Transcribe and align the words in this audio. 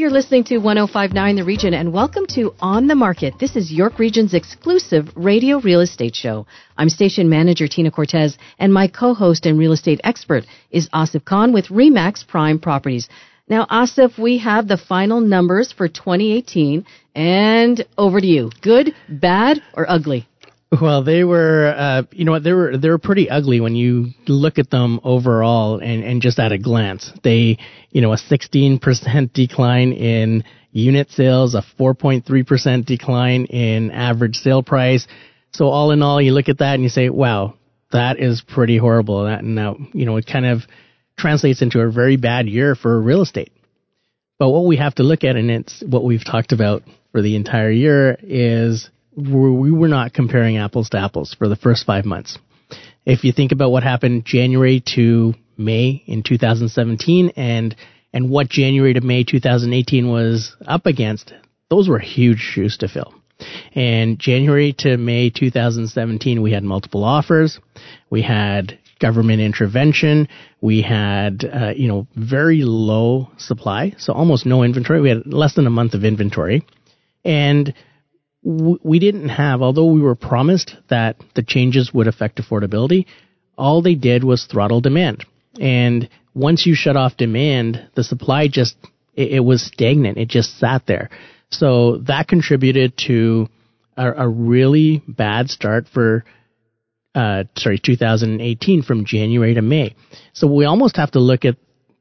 You're 0.00 0.08
listening 0.08 0.44
to 0.44 0.56
1059 0.56 1.36
The 1.36 1.44
Region 1.44 1.74
and 1.74 1.92
welcome 1.92 2.24
to 2.28 2.54
On 2.58 2.86
the 2.86 2.94
Market. 2.94 3.34
This 3.38 3.54
is 3.54 3.70
York 3.70 3.98
Region's 3.98 4.32
exclusive 4.32 5.10
radio 5.14 5.60
real 5.60 5.80
estate 5.80 6.16
show. 6.16 6.46
I'm 6.78 6.88
station 6.88 7.28
manager 7.28 7.68
Tina 7.68 7.90
Cortez 7.90 8.38
and 8.58 8.72
my 8.72 8.88
co-host 8.88 9.44
and 9.44 9.58
real 9.58 9.72
estate 9.72 10.00
expert 10.02 10.46
is 10.70 10.88
Asif 10.88 11.26
Khan 11.26 11.52
with 11.52 11.66
Remax 11.66 12.26
Prime 12.26 12.58
Properties. 12.58 13.10
Now, 13.46 13.66
Asif, 13.66 14.18
we 14.18 14.38
have 14.38 14.66
the 14.66 14.78
final 14.78 15.20
numbers 15.20 15.70
for 15.70 15.86
2018 15.86 16.86
and 17.14 17.84
over 17.98 18.22
to 18.22 18.26
you. 18.26 18.50
Good, 18.62 18.94
bad, 19.06 19.62
or 19.74 19.84
ugly? 19.86 20.29
Well, 20.78 21.02
they 21.02 21.24
were, 21.24 21.74
uh, 21.76 22.02
you 22.12 22.24
know 22.24 22.30
what, 22.30 22.44
they 22.44 22.52
were, 22.52 22.76
they 22.76 22.88
were 22.88 22.98
pretty 22.98 23.28
ugly 23.28 23.60
when 23.60 23.74
you 23.74 24.10
look 24.28 24.58
at 24.58 24.70
them 24.70 25.00
overall 25.02 25.78
and, 25.80 26.04
and 26.04 26.22
just 26.22 26.38
at 26.38 26.52
a 26.52 26.58
glance. 26.58 27.10
They, 27.24 27.58
you 27.90 28.00
know, 28.00 28.12
a 28.12 28.16
16% 28.16 29.32
decline 29.32 29.92
in 29.92 30.44
unit 30.70 31.10
sales, 31.10 31.56
a 31.56 31.64
4.3% 31.78 32.84
decline 32.84 33.46
in 33.46 33.90
average 33.90 34.36
sale 34.36 34.62
price. 34.62 35.08
So 35.52 35.66
all 35.66 35.90
in 35.90 36.02
all, 36.02 36.22
you 36.22 36.32
look 36.32 36.48
at 36.48 36.58
that 36.58 36.74
and 36.74 36.84
you 36.84 36.88
say, 36.88 37.08
wow, 37.08 37.54
that 37.90 38.20
is 38.20 38.40
pretty 38.40 38.78
horrible. 38.78 39.24
That 39.24 39.42
now, 39.42 39.76
you 39.92 40.06
know, 40.06 40.16
it 40.18 40.26
kind 40.26 40.46
of 40.46 40.62
translates 41.18 41.62
into 41.62 41.80
a 41.80 41.90
very 41.90 42.16
bad 42.16 42.46
year 42.46 42.76
for 42.76 43.00
real 43.00 43.22
estate. 43.22 43.52
But 44.38 44.50
what 44.50 44.66
we 44.66 44.76
have 44.76 44.94
to 44.94 45.02
look 45.02 45.24
at, 45.24 45.34
and 45.34 45.50
it's 45.50 45.82
what 45.84 46.04
we've 46.04 46.24
talked 46.24 46.52
about 46.52 46.84
for 47.10 47.20
the 47.20 47.34
entire 47.34 47.72
year, 47.72 48.16
is 48.22 48.88
we 49.16 49.70
were 49.70 49.88
not 49.88 50.12
comparing 50.12 50.58
apples 50.58 50.90
to 50.90 50.98
apples 50.98 51.34
for 51.34 51.48
the 51.48 51.56
first 51.56 51.84
five 51.84 52.04
months. 52.04 52.38
If 53.04 53.24
you 53.24 53.32
think 53.32 53.52
about 53.52 53.70
what 53.70 53.82
happened 53.82 54.24
January 54.24 54.82
to 54.94 55.34
May 55.56 56.02
in 56.06 56.22
2017 56.22 57.32
and 57.36 57.74
and 58.12 58.28
what 58.28 58.48
January 58.48 58.94
to 58.94 59.00
May 59.00 59.24
2018 59.24 60.10
was 60.10 60.56
up 60.66 60.86
against, 60.86 61.32
those 61.68 61.88
were 61.88 61.98
huge 61.98 62.40
shoes 62.40 62.76
to 62.78 62.88
fill. 62.88 63.14
And 63.74 64.18
January 64.18 64.74
to 64.78 64.96
May 64.96 65.30
2017, 65.30 66.42
we 66.42 66.52
had 66.52 66.64
multiple 66.64 67.04
offers. 67.04 67.58
We 68.10 68.22
had 68.22 68.78
government 68.98 69.40
intervention. 69.40 70.28
We 70.60 70.82
had, 70.82 71.44
uh, 71.44 71.72
you 71.74 71.88
know, 71.88 72.06
very 72.16 72.62
low 72.62 73.30
supply, 73.38 73.94
so 73.96 74.12
almost 74.12 74.44
no 74.44 74.62
inventory. 74.62 75.00
We 75.00 75.08
had 75.08 75.26
less 75.26 75.54
than 75.54 75.66
a 75.66 75.70
month 75.70 75.94
of 75.94 76.04
inventory. 76.04 76.66
And 77.24 77.72
we 78.42 78.98
didn't 78.98 79.28
have, 79.28 79.60
although 79.60 79.92
we 79.92 80.00
were 80.00 80.14
promised 80.14 80.76
that 80.88 81.16
the 81.34 81.42
changes 81.42 81.92
would 81.92 82.06
affect 82.06 82.38
affordability, 82.38 83.06
all 83.58 83.82
they 83.82 83.94
did 83.94 84.24
was 84.24 84.46
throttle 84.46 84.80
demand. 84.80 85.24
And 85.60 86.08
once 86.34 86.64
you 86.64 86.74
shut 86.74 86.96
off 86.96 87.16
demand, 87.16 87.88
the 87.94 88.04
supply 88.04 88.48
just, 88.48 88.76
it, 89.14 89.32
it 89.32 89.40
was 89.40 89.62
stagnant. 89.62 90.16
It 90.16 90.28
just 90.28 90.58
sat 90.58 90.86
there. 90.86 91.10
So 91.50 91.98
that 92.06 92.28
contributed 92.28 92.96
to 93.06 93.48
a, 93.96 94.24
a 94.24 94.28
really 94.28 95.02
bad 95.06 95.50
start 95.50 95.86
for, 95.92 96.24
uh, 97.14 97.44
sorry, 97.56 97.78
2018 97.78 98.82
from 98.82 99.04
January 99.04 99.54
to 99.54 99.62
May. 99.62 99.96
So 100.32 100.46
we 100.46 100.64
almost 100.64 100.96
have 100.96 101.10
to 101.12 101.20
look 101.20 101.44
at 101.44 101.56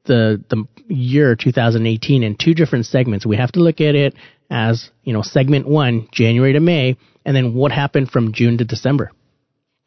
the, 0.09 0.43
the 0.49 0.65
year 0.93 1.35
2018 1.35 2.23
in 2.23 2.35
two 2.35 2.53
different 2.53 2.87
segments. 2.87 3.25
We 3.25 3.37
have 3.37 3.51
to 3.53 3.61
look 3.61 3.79
at 3.79 3.95
it 3.95 4.15
as, 4.49 4.89
you 5.03 5.13
know, 5.13 5.21
segment 5.21 5.67
one, 5.67 6.09
January 6.11 6.53
to 6.53 6.59
May, 6.59 6.97
and 7.23 7.35
then 7.35 7.53
what 7.53 7.71
happened 7.71 8.09
from 8.09 8.33
June 8.33 8.57
to 8.57 8.65
December. 8.65 9.11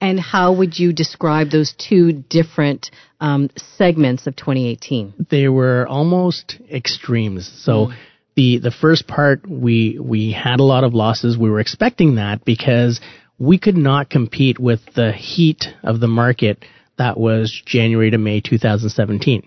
And 0.01 0.19
how 0.19 0.53
would 0.55 0.79
you 0.79 0.93
describe 0.93 1.51
those 1.51 1.75
two 1.77 2.13
different 2.13 2.91
um, 3.21 3.51
segments 3.77 4.27
of 4.27 4.37
2018? 4.37 5.27
They 5.31 5.49
were 5.49 5.87
almost 5.87 6.57
extremes. 6.71 7.51
So 7.65 7.87
mm. 7.87 7.97
the 8.35 8.59
the 8.59 8.73
first 8.73 9.07
part, 9.07 9.49
we 9.49 9.99
we 10.01 10.33
had 10.33 10.59
a 10.59 10.65
lot 10.65 10.83
of 10.83 10.95
losses. 10.95 11.39
We 11.39 11.51
were 11.51 11.61
expecting 11.61 12.17
that 12.17 12.45
because 12.45 13.01
we 13.39 13.59
could 13.59 13.77
not 13.77 14.11
compete 14.11 14.59
with 14.59 14.81
the 14.95 15.13
heat 15.13 15.67
of 15.85 16.01
the 16.01 16.09
market 16.09 16.65
that 16.99 17.19
was 17.19 17.63
January 17.65 18.11
to 18.11 18.19
May 18.19 18.41
2017. 18.41 19.45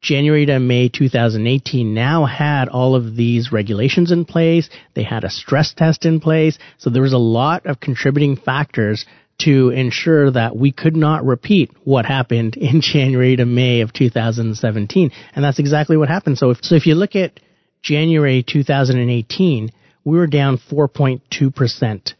January 0.00 0.46
to 0.46 0.58
May 0.58 0.88
2018 0.88 1.92
now 1.92 2.24
had 2.24 2.68
all 2.68 2.94
of 2.94 3.16
these 3.16 3.52
regulations 3.52 4.10
in 4.10 4.24
place. 4.24 4.70
They 4.94 5.02
had 5.02 5.24
a 5.24 5.30
stress 5.30 5.74
test 5.74 6.06
in 6.06 6.20
place. 6.20 6.58
So 6.78 6.88
there 6.88 7.02
was 7.02 7.12
a 7.12 7.18
lot 7.18 7.66
of 7.66 7.80
contributing 7.80 8.36
factors 8.36 9.04
to 9.40 9.70
ensure 9.70 10.30
that 10.30 10.56
we 10.56 10.72
could 10.72 10.96
not 10.96 11.24
repeat 11.24 11.70
what 11.84 12.06
happened 12.06 12.56
in 12.56 12.80
January 12.82 13.36
to 13.36 13.44
May 13.44 13.80
of 13.80 13.92
2017. 13.92 15.10
And 15.34 15.44
that's 15.44 15.58
exactly 15.58 15.96
what 15.96 16.08
happened. 16.08 16.38
So 16.38 16.50
if, 16.50 16.58
so 16.62 16.74
if 16.74 16.86
you 16.86 16.94
look 16.94 17.14
at 17.14 17.40
January 17.82 18.42
2018, 18.42 19.70
we 20.04 20.18
were 20.18 20.26
down 20.26 20.58
4.2%. 20.58 22.14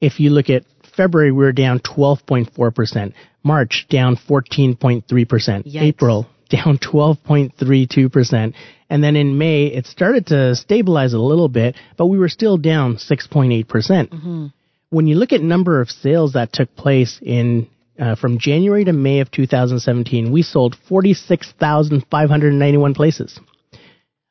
If 0.00 0.20
you 0.20 0.30
look 0.30 0.48
at 0.50 0.64
February, 0.96 1.32
we 1.32 1.44
were 1.44 1.52
down 1.52 1.80
12.4%. 1.80 3.12
March, 3.42 3.86
down 3.88 4.16
14.3%. 4.16 5.74
April, 5.74 6.26
down 6.48 6.78
12.32%. 6.82 8.54
And 8.90 9.04
then 9.04 9.16
in 9.16 9.36
May, 9.38 9.66
it 9.66 9.86
started 9.86 10.26
to 10.28 10.54
stabilize 10.54 11.12
a 11.12 11.18
little 11.18 11.48
bit, 11.48 11.74
but 11.96 12.06
we 12.06 12.18
were 12.18 12.28
still 12.28 12.56
down 12.56 12.96
6.8%. 12.96 13.68
percent 13.68 14.10
mm 14.10 14.20
hmm 14.20 14.46
When 14.90 15.06
you 15.06 15.16
look 15.16 15.34
at 15.34 15.42
number 15.42 15.82
of 15.82 15.90
sales 15.90 16.32
that 16.32 16.50
took 16.52 16.74
place 16.74 17.20
in 17.20 17.66
uh, 17.98 18.14
from 18.14 18.38
January 18.38 18.84
to 18.84 18.92
May 18.92 19.18
of 19.20 19.30
2017, 19.30 20.32
we 20.32 20.42
sold 20.42 20.76
46,591 20.88 22.94
places. 22.94 23.38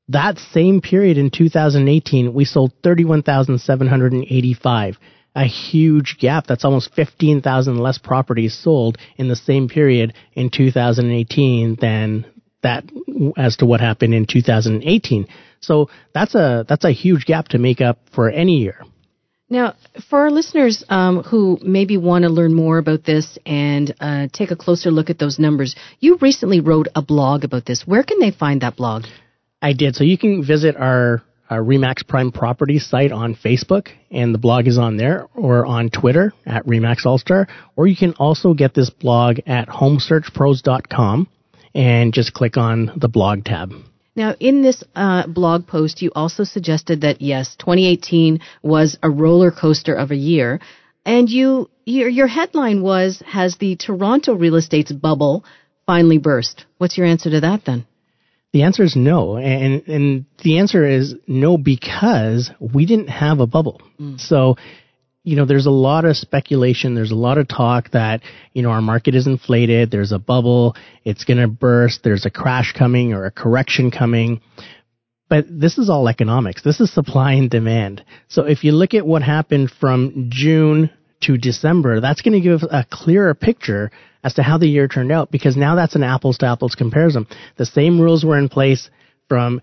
That 0.09 0.39
same 0.39 0.81
period 0.81 1.17
in 1.17 1.29
2018, 1.29 2.33
we 2.33 2.45
sold 2.45 2.71
31,785 2.81 4.97
a 5.37 5.45
huge 5.45 6.17
gap. 6.19 6.47
That's 6.47 6.65
almost 6.65 6.93
15,000 6.95 7.77
less 7.77 7.99
properties 7.99 8.55
sold 8.55 8.97
in 9.17 9.27
the 9.27 9.35
same 9.35 9.69
period 9.69 10.13
in 10.33 10.49
2018 10.49 11.77
than 11.79 12.25
that 12.63 12.83
as 13.37 13.57
to 13.57 13.67
what 13.67 13.79
happened 13.79 14.15
in 14.15 14.25
2018. 14.25 15.27
So 15.59 15.89
that's 16.13 16.33
a 16.33 16.65
that's 16.67 16.85
a 16.85 16.91
huge 16.91 17.25
gap 17.25 17.49
to 17.49 17.59
make 17.59 17.81
up 17.81 17.99
for 18.13 18.29
any 18.29 18.57
year. 18.57 18.83
Now, 19.49 19.75
for 20.09 20.21
our 20.21 20.31
listeners 20.31 20.83
um, 20.89 21.23
who 21.23 21.59
maybe 21.61 21.97
want 21.97 22.23
to 22.23 22.29
learn 22.29 22.53
more 22.53 22.79
about 22.79 23.05
this 23.05 23.37
and 23.45 23.95
uh, 24.01 24.27
take 24.33 24.51
a 24.51 24.57
closer 24.57 24.91
look 24.91 25.09
at 25.09 25.19
those 25.19 25.39
numbers, 25.39 25.75
you 25.99 26.17
recently 26.19 26.59
wrote 26.59 26.87
a 26.95 27.01
blog 27.01 27.43
about 27.45 27.65
this. 27.65 27.83
Where 27.85 28.03
can 28.03 28.19
they 28.19 28.31
find 28.31 28.61
that 28.61 28.75
blog? 28.75 29.03
I 29.61 29.73
did. 29.73 29.95
So 29.95 30.03
you 30.03 30.17
can 30.17 30.43
visit 30.43 30.75
our 30.75 31.21
uh, 31.49 31.55
Remax 31.55 32.07
Prime 32.07 32.31
Properties 32.31 32.85
site 32.85 33.11
on 33.11 33.35
Facebook, 33.35 33.89
and 34.11 34.33
the 34.33 34.39
blog 34.39 34.67
is 34.67 34.77
on 34.77 34.97
there, 34.97 35.27
or 35.33 35.65
on 35.65 35.89
Twitter 35.89 36.33
at 36.45 36.65
Remax 36.65 37.05
Allstar, 37.05 37.47
or 37.75 37.87
you 37.87 37.95
can 37.95 38.13
also 38.13 38.53
get 38.53 38.73
this 38.73 38.89
blog 38.89 39.39
at 39.45 39.67
homesearchpros.com 39.67 41.27
and 41.73 42.13
just 42.13 42.33
click 42.33 42.57
on 42.57 42.91
the 42.97 43.07
blog 43.07 43.45
tab. 43.45 43.71
Now, 44.15 44.35
in 44.39 44.63
this 44.63 44.83
uh, 44.95 45.27
blog 45.27 45.67
post, 45.67 46.01
you 46.01 46.11
also 46.15 46.43
suggested 46.43 47.01
that 47.01 47.21
yes, 47.21 47.55
2018 47.57 48.39
was 48.63 48.97
a 49.03 49.09
roller 49.09 49.51
coaster 49.51 49.93
of 49.93 50.09
a 50.09 50.15
year, 50.15 50.59
and 51.05 51.29
you 51.29 51.69
your, 51.85 52.09
your 52.09 52.27
headline 52.27 52.81
was 52.81 53.21
"Has 53.25 53.57
the 53.57 53.75
Toronto 53.75 54.33
real 54.33 54.55
estate's 54.55 54.91
bubble 54.91 55.45
finally 55.85 56.17
burst?" 56.17 56.65
What's 56.79 56.97
your 56.97 57.05
answer 57.05 57.29
to 57.29 57.41
that 57.41 57.65
then? 57.65 57.85
The 58.53 58.63
answer 58.63 58.83
is 58.83 58.95
no. 58.95 59.37
And, 59.37 59.87
and 59.87 60.25
the 60.43 60.59
answer 60.59 60.85
is 60.85 61.15
no 61.27 61.57
because 61.57 62.49
we 62.59 62.85
didn't 62.85 63.09
have 63.09 63.39
a 63.39 63.47
bubble. 63.47 63.81
Mm. 63.99 64.19
So, 64.19 64.55
you 65.23 65.35
know, 65.35 65.45
there's 65.45 65.65
a 65.65 65.71
lot 65.71 66.05
of 66.05 66.15
speculation. 66.15 66.95
There's 66.95 67.11
a 67.11 67.15
lot 67.15 67.37
of 67.37 67.49
talk 67.49 67.91
that, 67.91 68.21
you 68.53 68.63
know, 68.63 68.69
our 68.69 68.81
market 68.81 69.13
is 69.13 69.27
inflated. 69.27 69.91
There's 69.91 70.13
a 70.13 70.19
bubble. 70.19 70.75
It's 71.03 71.25
going 71.25 71.39
to 71.39 71.49
burst. 71.49 72.01
There's 72.03 72.25
a 72.25 72.29
crash 72.29 72.73
coming 72.73 73.13
or 73.13 73.25
a 73.25 73.31
correction 73.31 73.91
coming. 73.91 74.39
But 75.29 75.45
this 75.49 75.77
is 75.77 75.89
all 75.89 76.07
economics. 76.07 76.63
This 76.63 76.79
is 76.79 76.93
supply 76.93 77.33
and 77.33 77.49
demand. 77.49 78.05
So 78.29 78.43
if 78.43 78.63
you 78.63 78.71
look 78.71 78.93
at 78.93 79.05
what 79.05 79.21
happened 79.21 79.69
from 79.69 80.29
June 80.29 80.89
to 81.21 81.37
December, 81.37 81.99
that's 81.99 82.21
going 82.21 82.33
to 82.33 82.41
give 82.41 82.63
a 82.63 82.85
clearer 82.89 83.33
picture 83.33 83.91
as 84.23 84.35
to 84.35 84.43
how 84.43 84.57
the 84.57 84.67
year 84.67 84.87
turned 84.87 85.11
out 85.11 85.31
because 85.31 85.55
now 85.55 85.75
that's 85.75 85.95
an 85.95 86.03
apples 86.03 86.37
to 86.39 86.45
apples 86.45 86.75
comparison. 86.75 87.27
The 87.57 87.65
same 87.65 87.99
rules 87.99 88.25
were 88.25 88.37
in 88.37 88.49
place 88.49 88.89
from 89.27 89.61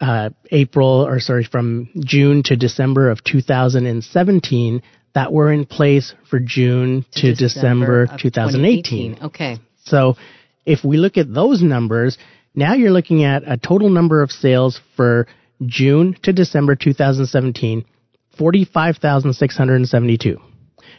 uh, 0.00 0.30
April 0.50 1.06
or 1.06 1.20
sorry 1.20 1.44
from 1.44 1.88
June 1.98 2.42
to 2.44 2.56
December 2.56 3.10
of 3.10 3.22
2017 3.24 4.82
that 5.14 5.32
were 5.32 5.52
in 5.52 5.64
place 5.64 6.14
for 6.28 6.40
June 6.40 7.06
to, 7.12 7.34
December, 7.34 8.04
of 8.04 8.18
2018. 8.18 9.18
Okay. 9.22 9.58
So 9.84 10.16
if 10.66 10.84
we 10.84 10.96
look 10.96 11.16
at 11.16 11.32
those 11.32 11.62
numbers, 11.62 12.18
now 12.54 12.74
you're 12.74 12.90
looking 12.90 13.24
at 13.24 13.44
a 13.46 13.56
total 13.56 13.90
number 13.90 14.22
of 14.22 14.32
sales 14.32 14.80
for 14.96 15.28
June 15.64 16.16
to 16.22 16.32
December 16.32 16.74
2017, 16.74 17.84
45,672. 18.36 20.40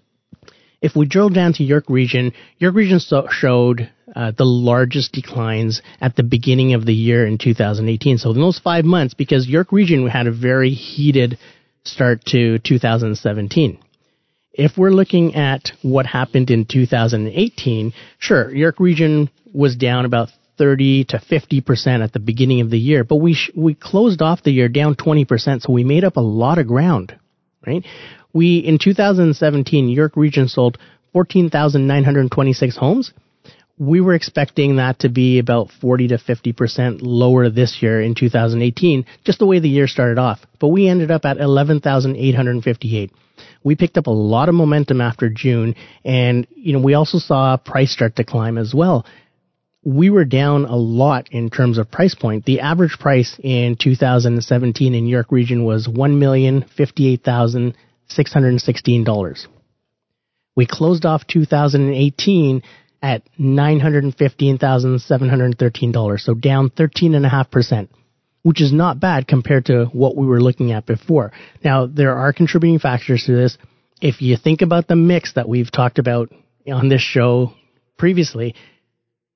if 0.84 0.98
we 0.98 1.08
drill 1.08 1.30
down 1.30 1.54
to 1.54 1.64
York 1.64 1.86
Region, 1.88 2.34
York 2.60 2.76
Region 2.76 3.00
so- 3.00 3.28
showed 3.32 3.90
uh, 4.14 4.32
the 4.38 4.46
largest 4.46 5.14
declines 5.14 5.82
at 6.02 6.18
the 6.18 6.24
beginning 6.24 6.74
of 6.74 6.86
the 6.86 6.94
year 6.94 7.26
in 7.26 7.38
2018. 7.38 8.18
So 8.18 8.32
in 8.32 8.42
those 8.42 8.60
five 8.60 8.84
months, 8.84 9.14
because 9.14 9.48
York 9.48 9.72
Region 9.72 10.06
had 10.08 10.28
a 10.28 10.32
very 10.32 10.72
heated 10.72 11.40
start 11.86 12.26
to 12.26 12.60
2017. 12.60 13.80
If 14.52 14.78
we're 14.78 14.92
looking 14.92 15.36
at 15.36 15.72
what 15.82 16.06
happened 16.06 16.52
in 16.52 16.66
2018, 16.66 17.94
sure, 18.20 18.54
York 18.54 18.80
Region 18.80 19.30
was 19.54 19.78
down 19.78 20.04
about 20.04 20.30
30 20.58 21.06
to 21.06 21.20
50 21.20 21.62
percent 21.62 22.04
at 22.04 22.14
the 22.14 22.20
beginning 22.20 22.62
of 22.62 22.70
the 22.70 22.80
year, 22.80 23.04
but 23.04 23.18
we 23.18 23.34
sh- 23.34 23.52
we 23.56 23.74
closed 23.74 24.22
off 24.22 24.44
the 24.44 24.52
year 24.52 24.70
down 24.70 24.96
20 24.96 25.26
percent, 25.26 25.62
so 25.64 25.74
we 25.74 25.84
made 25.84 26.04
up 26.04 26.18
a 26.18 26.22
lot 26.22 26.58
of 26.58 26.68
ground, 26.68 27.18
right? 27.66 27.86
We 28.34 28.58
in 28.58 28.80
2017, 28.80 29.90
York 29.90 30.16
Region 30.16 30.48
sold 30.48 30.78
14,926 31.14 32.78
homes. 32.78 33.14
We 33.80 34.02
were 34.02 34.14
expecting 34.14 34.76
that 34.76 35.00
to 35.00 35.10
be 35.10 35.40
about 35.40 35.72
40 35.82 36.10
to 36.10 36.18
50 36.18 36.54
percent 36.54 37.02
lower 37.02 37.50
this 37.50 37.82
year 37.82 38.02
in 38.02 38.16
2018, 38.16 39.06
just 39.24 39.40
the 39.40 39.48
way 39.48 39.60
the 39.60 39.70
year 39.70 39.88
started 39.88 40.20
off. 40.20 40.40
But 40.60 40.70
we 40.70 40.88
ended 40.88 41.12
up 41.12 41.26
at 41.26 41.38
11,858. 41.38 43.12
We 43.64 43.76
picked 43.76 43.98
up 43.98 44.08
a 44.08 44.12
lot 44.12 44.50
of 44.50 44.56
momentum 44.56 45.02
after 45.02 45.30
June, 45.30 45.76
and 46.06 46.46
you 46.56 46.74
know 46.74 46.80
we 46.84 46.94
also 46.94 47.18
saw 47.18 47.58
price 47.58 47.92
start 47.92 48.16
to 48.18 48.24
climb 48.24 48.58
as 48.58 48.74
well 48.74 49.06
we 49.84 50.10
were 50.10 50.26
down 50.26 50.66
a 50.66 50.76
lot 50.76 51.30
in 51.32 51.50
terms 51.50 51.78
of 51.78 51.92
price 51.92 52.16
point. 52.16 52.46
The 52.46 52.62
average 52.62 52.98
price 53.00 53.38
in 53.44 53.76
2017 53.76 54.94
in 54.94 55.08
York 55.08 55.32
region 55.32 55.66
was 55.66 55.88
one 55.88 56.20
million 56.20 56.66
fifty-eight 56.78 57.24
thousand 57.24 57.76
six 58.08 58.32
hundred 58.32 58.60
sixteen 58.62 59.04
dollars. 59.04 59.48
We 60.56 60.66
closed 60.68 61.06
off 61.06 61.28
2018 61.28 62.64
at 63.02 63.24
nine 63.38 63.80
hundred 63.80 64.16
fifteen 64.16 64.58
thousand 64.58 65.00
seven 65.02 65.30
hundred 65.30 65.58
thirteen 65.58 65.92
dollars, 65.92 66.24
so 66.24 66.34
down 66.34 66.70
thirteen 66.70 67.16
and 67.16 67.26
a 67.26 67.30
half 67.30 67.52
percent, 67.52 67.92
which 68.44 68.62
is 68.62 68.72
not 68.72 69.02
bad 69.02 69.28
compared 69.28 69.66
to 69.66 69.86
what 69.92 70.16
we 70.16 70.26
were 70.26 70.42
looking 70.42 70.72
at 70.72 70.86
before. 70.86 71.34
Now 71.64 71.88
there 71.88 72.16
are 72.16 72.32
contributing 72.32 72.80
factors 72.80 73.26
to 73.26 73.36
this. 73.36 73.58
If 74.02 74.22
you 74.22 74.38
think 74.38 74.62
about 74.62 74.88
the 74.88 74.96
mix 74.96 75.34
that 75.34 75.48
we've 75.50 75.72
talked 75.72 76.00
about 76.00 76.32
on 76.72 76.88
this 76.88 77.02
show 77.02 77.54
previously, 77.98 78.56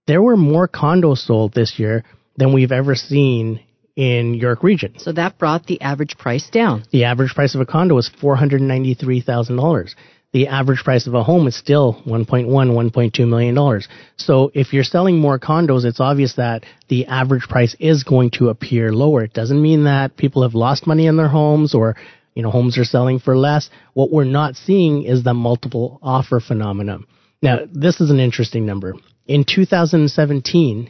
there 0.07 0.21
were 0.21 0.37
more 0.37 0.67
condos 0.67 1.19
sold 1.19 1.53
this 1.53 1.77
year 1.77 2.03
than 2.37 2.53
we've 2.53 2.71
ever 2.71 2.95
seen 2.95 3.59
in 3.95 4.35
York 4.35 4.63
Region. 4.63 4.93
So 4.97 5.11
that 5.13 5.37
brought 5.37 5.65
the 5.65 5.81
average 5.81 6.17
price 6.17 6.49
down. 6.49 6.83
The 6.91 7.05
average 7.05 7.33
price 7.33 7.55
of 7.55 7.61
a 7.61 7.65
condo 7.65 7.95
was 7.95 8.09
$493,000. 8.21 9.95
The 10.33 10.47
average 10.47 10.83
price 10.83 11.07
of 11.07 11.13
a 11.13 11.23
home 11.23 11.47
is 11.47 11.55
still 11.55 12.01
1.1, 12.05 12.47
1.2 12.47 13.27
million 13.27 13.55
dollars. 13.55 13.87
So 14.17 14.51
if 14.53 14.73
you're 14.73 14.83
selling 14.83 15.17
more 15.17 15.39
condos, 15.39 15.83
it's 15.83 15.99
obvious 15.99 16.35
that 16.35 16.63
the 16.89 17.07
average 17.07 17.47
price 17.47 17.75
is 17.79 18.03
going 18.03 18.31
to 18.31 18.49
appear 18.49 18.91
lower. 18.91 19.23
It 19.23 19.33
doesn't 19.33 19.61
mean 19.61 19.85
that 19.85 20.17
people 20.17 20.43
have 20.43 20.53
lost 20.53 20.85
money 20.85 21.07
in 21.07 21.17
their 21.17 21.29
homes 21.29 21.73
or 21.73 21.95
you 22.35 22.43
know 22.43 22.51
homes 22.51 22.77
are 22.77 22.83
selling 22.83 23.19
for 23.19 23.37
less. 23.37 23.69
What 23.93 24.11
we're 24.11 24.25
not 24.25 24.57
seeing 24.57 25.03
is 25.03 25.23
the 25.23 25.33
multiple 25.33 25.97
offer 26.03 26.39
phenomenon. 26.39 27.07
Now, 27.41 27.59
this 27.71 28.01
is 28.01 28.09
an 28.09 28.19
interesting 28.19 28.65
number. 28.65 28.93
In 29.25 29.45
2017, 29.47 30.89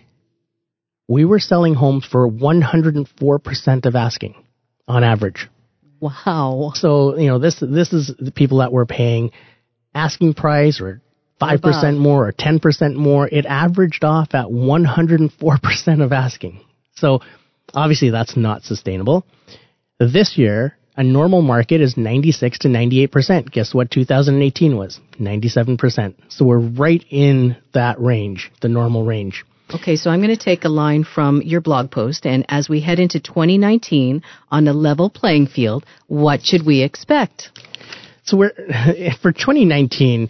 we 1.07 1.25
were 1.25 1.39
selling 1.39 1.73
homes 1.73 2.05
for 2.05 2.29
104% 2.29 3.85
of 3.85 3.95
asking 3.95 4.35
on 4.87 5.03
average. 5.03 5.47
Wow. 5.99 6.71
So, 6.75 7.17
you 7.17 7.27
know, 7.27 7.39
this 7.39 7.59
this 7.59 7.91
is 7.91 8.13
the 8.19 8.31
people 8.31 8.59
that 8.59 8.71
were 8.71 8.85
paying 8.85 9.31
asking 9.95 10.35
price 10.35 10.79
or 10.79 11.01
5% 11.41 11.55
Above. 11.55 11.93
more 11.95 12.27
or 12.27 12.31
10% 12.31 12.95
more. 12.95 13.27
It 13.27 13.45
averaged 13.45 14.03
off 14.03 14.33
at 14.33 14.45
104% 14.45 16.03
of 16.03 16.11
asking. 16.11 16.61
So, 16.95 17.21
obviously 17.73 18.09
that's 18.09 18.37
not 18.37 18.63
sustainable. 18.63 19.25
This 19.99 20.37
year, 20.37 20.77
a 20.97 21.03
normal 21.03 21.43
market 21.43 21.79
is 21.79 21.95
96 21.95 22.59
to 22.59 22.67
98%. 22.67 23.51
Guess 23.51 23.73
what 23.73 23.91
2018 23.91 24.75
was? 24.75 24.99
97%. 25.19 26.15
So 26.29 26.45
we're 26.45 26.59
right 26.59 27.05
in 27.09 27.55
that 27.73 28.01
range, 28.01 28.51
the 28.61 28.67
normal 28.67 29.05
range. 29.05 29.45
Okay, 29.73 29.95
so 29.95 30.09
I'm 30.09 30.21
going 30.21 30.35
to 30.35 30.43
take 30.43 30.63
a 30.63 30.69
line 30.69 31.03
from 31.03 31.41
your 31.41 31.61
blog 31.61 31.91
post, 31.91 32.25
and 32.25 32.45
as 32.47 32.69
we 32.69 32.79
head 32.79 32.99
into 32.99 33.19
2019 33.19 34.23
on 34.49 34.67
a 34.67 34.73
level 34.73 35.09
playing 35.09 35.47
field, 35.47 35.85
what 36.07 36.41
should 36.41 36.65
we 36.65 36.81
expect? 36.81 37.49
So 38.23 38.37
we're 38.37 38.51
for 39.21 39.31
2019. 39.31 40.29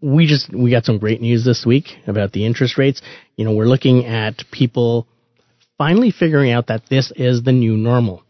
We 0.00 0.26
just 0.26 0.52
we 0.54 0.70
got 0.70 0.84
some 0.84 0.98
great 0.98 1.20
news 1.20 1.44
this 1.44 1.66
week 1.66 1.96
about 2.06 2.32
the 2.32 2.46
interest 2.46 2.78
rates. 2.78 3.02
You 3.34 3.44
know, 3.44 3.54
we're 3.54 3.66
looking 3.66 4.04
at 4.06 4.44
people 4.52 5.08
finally 5.78 6.12
figuring 6.12 6.52
out 6.52 6.68
that 6.68 6.82
this 6.88 7.12
is 7.16 7.42
the 7.42 7.52
new 7.52 7.76
normal. 7.76 8.22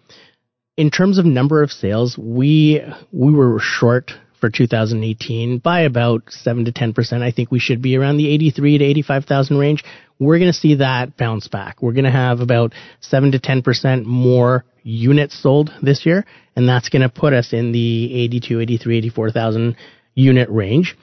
In 0.77 0.91
terms 0.91 1.17
of 1.17 1.25
number 1.25 1.63
of 1.63 1.73
sales, 1.73 2.19
we 2.19 2.83
we 3.11 3.33
were 3.33 3.59
short 3.61 4.13
for 4.39 4.51
2018 4.51 5.59
by 5.59 5.81
about 5.81 6.25
7 6.29 6.67
to 6.67 6.73
10%. 6.73 7.23
I 7.23 7.31
think 7.31 7.51
we 7.51 7.59
should 7.59 7.81
be 7.81 7.97
around 7.97 8.19
the 8.19 8.29
83 8.29 8.79
to 8.79 8.85
85,000 8.85 9.57
range. 9.57 9.85
We're 10.19 10.39
going 10.39 10.53
to 10.53 10.59
see 10.59 10.75
that 10.75 11.17
bounce 11.17 11.49
back. 11.49 11.81
We're 11.81 11.93
going 11.93 12.05
to 12.05 12.11
have 12.11 12.41
about 12.41 12.75
7 13.01 13.33
to 13.33 13.39
10% 13.39 14.05
more 14.05 14.67
units 14.83 15.43
sold 15.43 15.71
this 15.83 16.05
year, 16.05 16.27
and 16.55 16.69
that's 16.69 16.91
going 16.91 17.03
to 17.03 17.09
put 17.09 17.33
us 17.33 17.55
in 17.55 17.73
the 17.73 18.25
82, 18.25 18.61
83, 18.61 18.99
84,000 18.99 19.77
unit 20.15 20.51
range. 20.51 20.97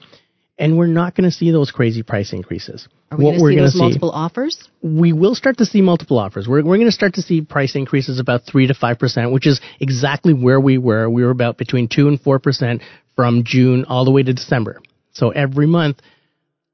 And 0.56 0.78
we're 0.78 0.86
not 0.86 1.16
going 1.16 1.28
to 1.28 1.34
see 1.34 1.50
those 1.50 1.72
crazy 1.72 2.02
price 2.02 2.32
increases. 2.32 2.86
Are 3.10 3.18
we 3.18 3.24
what 3.24 3.38
going 3.38 3.56
to 3.56 3.62
we're 3.62 3.68
see 3.70 3.78
multiple 3.78 4.10
offers? 4.10 4.68
we 4.84 5.14
will 5.14 5.34
start 5.34 5.56
to 5.58 5.64
see 5.64 5.80
multiple 5.80 6.18
offers. 6.18 6.46
We're, 6.46 6.62
we're 6.62 6.76
going 6.76 6.88
to 6.88 6.92
start 6.92 7.14
to 7.14 7.22
see 7.22 7.40
price 7.40 7.74
increases 7.74 8.20
about 8.20 8.42
3 8.44 8.66
to 8.66 8.74
5%, 8.74 9.32
which 9.32 9.46
is 9.46 9.60
exactly 9.80 10.34
where 10.34 10.60
we 10.60 10.76
were. 10.76 11.08
We 11.08 11.24
were 11.24 11.30
about 11.30 11.56
between 11.56 11.88
2 11.88 12.06
and 12.06 12.22
4% 12.22 12.82
from 13.16 13.44
June 13.44 13.86
all 13.86 14.04
the 14.04 14.10
way 14.10 14.22
to 14.22 14.32
December. 14.34 14.80
So 15.12 15.30
every 15.30 15.66
month, 15.66 16.02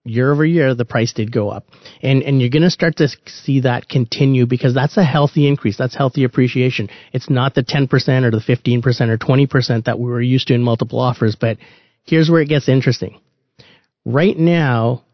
year 0.04 0.32
over 0.32 0.44
year, 0.44 0.74
the 0.74 0.84
price 0.84 1.12
did 1.12 1.30
go 1.30 1.50
up. 1.50 1.66
And, 2.02 2.24
and 2.24 2.40
you're 2.40 2.50
going 2.50 2.62
to 2.62 2.70
start 2.70 2.96
to 2.96 3.08
see 3.26 3.60
that 3.60 3.88
continue 3.88 4.44
because 4.46 4.74
that's 4.74 4.96
a 4.96 5.04
healthy 5.04 5.46
increase. 5.46 5.76
That's 5.76 5.94
healthy 5.94 6.24
appreciation. 6.24 6.88
It's 7.12 7.30
not 7.30 7.54
the 7.54 7.62
10% 7.62 7.88
or 8.24 8.30
the 8.32 8.38
15% 8.38 9.08
or 9.08 9.18
20% 9.18 9.84
that 9.84 10.00
we 10.00 10.10
were 10.10 10.20
used 10.20 10.48
to 10.48 10.54
in 10.54 10.62
multiple 10.62 10.98
offers. 10.98 11.36
But 11.36 11.58
here's 12.04 12.28
where 12.28 12.40
it 12.40 12.48
gets 12.48 12.68
interesting. 12.68 13.20
Right 14.04 14.38
now, 14.38 15.04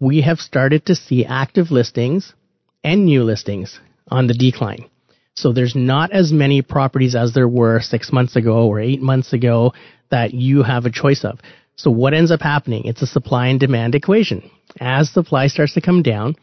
we 0.00 0.20
have 0.20 0.38
started 0.38 0.86
to 0.86 0.94
see 0.94 1.24
active 1.24 1.70
listings 1.70 2.34
and 2.82 3.06
new 3.06 3.22
listings 3.24 3.80
on 4.10 4.26
the 4.26 4.34
decline. 4.34 4.90
So 5.34 5.52
there's 5.52 5.74
not 5.74 6.12
as 6.12 6.30
many 6.30 6.60
properties 6.60 7.14
as 7.14 7.32
there 7.32 7.48
were 7.48 7.80
six 7.80 8.12
months 8.12 8.36
ago 8.36 8.66
or 8.66 8.80
eight 8.80 9.00
months 9.00 9.32
ago 9.32 9.72
that 10.10 10.34
you 10.34 10.62
have 10.62 10.84
a 10.84 10.90
choice 10.90 11.24
of. 11.24 11.40
So 11.76 11.90
what 11.90 12.14
ends 12.14 12.30
up 12.30 12.42
happening? 12.42 12.84
It's 12.84 13.02
a 13.02 13.06
supply 13.06 13.48
and 13.48 13.58
demand 13.58 13.94
equation. 13.94 14.50
As 14.78 15.10
supply 15.10 15.48
starts 15.48 15.74
to 15.74 15.80
come 15.80 16.02
down, 16.02 16.36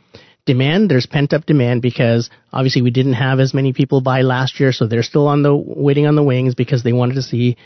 demand, 0.45 0.89
there's 0.89 1.05
pent 1.05 1.33
up 1.33 1.45
demand 1.45 1.81
because 1.81 2.29
obviously 2.51 2.81
we 2.81 2.91
didn't 2.91 3.13
have 3.13 3.39
as 3.39 3.53
many 3.53 3.71
people 3.73 4.01
buy 4.01 4.23
last 4.23 4.59
year, 4.59 4.71
so 4.73 4.87
they're 4.87 5.03
still 5.03 5.27
on 5.27 5.43
the 5.43 5.55
waiting 5.55 6.07
on 6.07 6.15
the 6.15 6.23
wings 6.23 6.55
because 6.55 6.83
they 6.83 6.93
wanted 6.93 7.15
to 7.15 7.21
see 7.21 7.57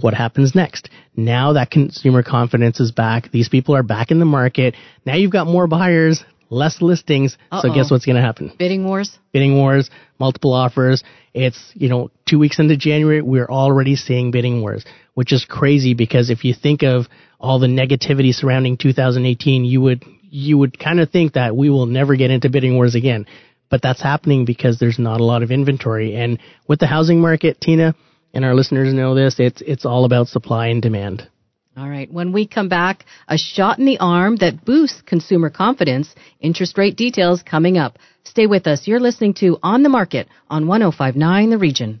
what 0.00 0.14
happens 0.14 0.54
next. 0.54 0.90
Now 1.16 1.54
that 1.54 1.70
consumer 1.70 2.22
confidence 2.22 2.80
is 2.80 2.92
back. 2.92 3.30
These 3.30 3.48
people 3.48 3.74
are 3.74 3.82
back 3.82 4.10
in 4.10 4.18
the 4.18 4.24
market. 4.24 4.74
Now 5.04 5.16
you've 5.16 5.32
got 5.32 5.46
more 5.46 5.66
buyers 5.66 6.24
less 6.50 6.80
listings. 6.80 7.36
Uh-oh. 7.50 7.68
So 7.68 7.74
guess 7.74 7.90
what's 7.90 8.06
going 8.06 8.16
to 8.16 8.22
happen? 8.22 8.52
Bidding 8.58 8.84
wars? 8.84 9.18
Bidding 9.32 9.56
wars, 9.56 9.90
multiple 10.18 10.52
offers. 10.52 11.02
It's, 11.34 11.72
you 11.74 11.88
know, 11.88 12.10
two 12.26 12.38
weeks 12.38 12.58
into 12.58 12.76
January, 12.76 13.22
we're 13.22 13.48
already 13.48 13.96
seeing 13.96 14.30
bidding 14.30 14.60
wars, 14.60 14.84
which 15.14 15.32
is 15.32 15.44
crazy 15.44 15.94
because 15.94 16.30
if 16.30 16.44
you 16.44 16.54
think 16.54 16.82
of 16.82 17.06
all 17.38 17.58
the 17.58 17.66
negativity 17.66 18.32
surrounding 18.32 18.76
2018, 18.76 19.64
you 19.64 19.80
would, 19.80 20.04
you 20.22 20.58
would 20.58 20.78
kind 20.78 21.00
of 21.00 21.10
think 21.10 21.34
that 21.34 21.54
we 21.54 21.70
will 21.70 21.86
never 21.86 22.16
get 22.16 22.30
into 22.30 22.50
bidding 22.50 22.74
wars 22.74 22.94
again. 22.94 23.26
But 23.70 23.82
that's 23.82 24.02
happening 24.02 24.46
because 24.46 24.78
there's 24.78 24.98
not 24.98 25.20
a 25.20 25.24
lot 25.24 25.42
of 25.42 25.50
inventory. 25.50 26.16
And 26.16 26.38
with 26.66 26.80
the 26.80 26.86
housing 26.86 27.20
market, 27.20 27.60
Tina, 27.60 27.94
and 28.34 28.44
our 28.44 28.54
listeners 28.54 28.92
know 28.92 29.14
this, 29.14 29.36
it's, 29.38 29.62
it's 29.62 29.86
all 29.86 30.04
about 30.04 30.28
supply 30.28 30.68
and 30.68 30.82
demand. 30.82 31.28
All 31.76 31.88
right. 31.88 32.12
When 32.12 32.32
we 32.32 32.46
come 32.46 32.68
back, 32.68 33.04
a 33.28 33.38
shot 33.38 33.78
in 33.78 33.84
the 33.84 33.98
arm 33.98 34.36
that 34.36 34.64
boosts 34.64 35.00
consumer 35.02 35.48
confidence. 35.48 36.12
Interest 36.40 36.76
rate 36.76 36.96
details 36.96 37.42
coming 37.44 37.78
up. 37.78 37.98
Stay 38.24 38.48
with 38.48 38.66
us. 38.66 38.88
You're 38.88 38.98
listening 38.98 39.34
to 39.34 39.58
On 39.62 39.84
the 39.84 39.88
Market 39.88 40.26
on 40.50 40.66
1059 40.66 41.50
The 41.50 41.58
Region. 41.58 42.00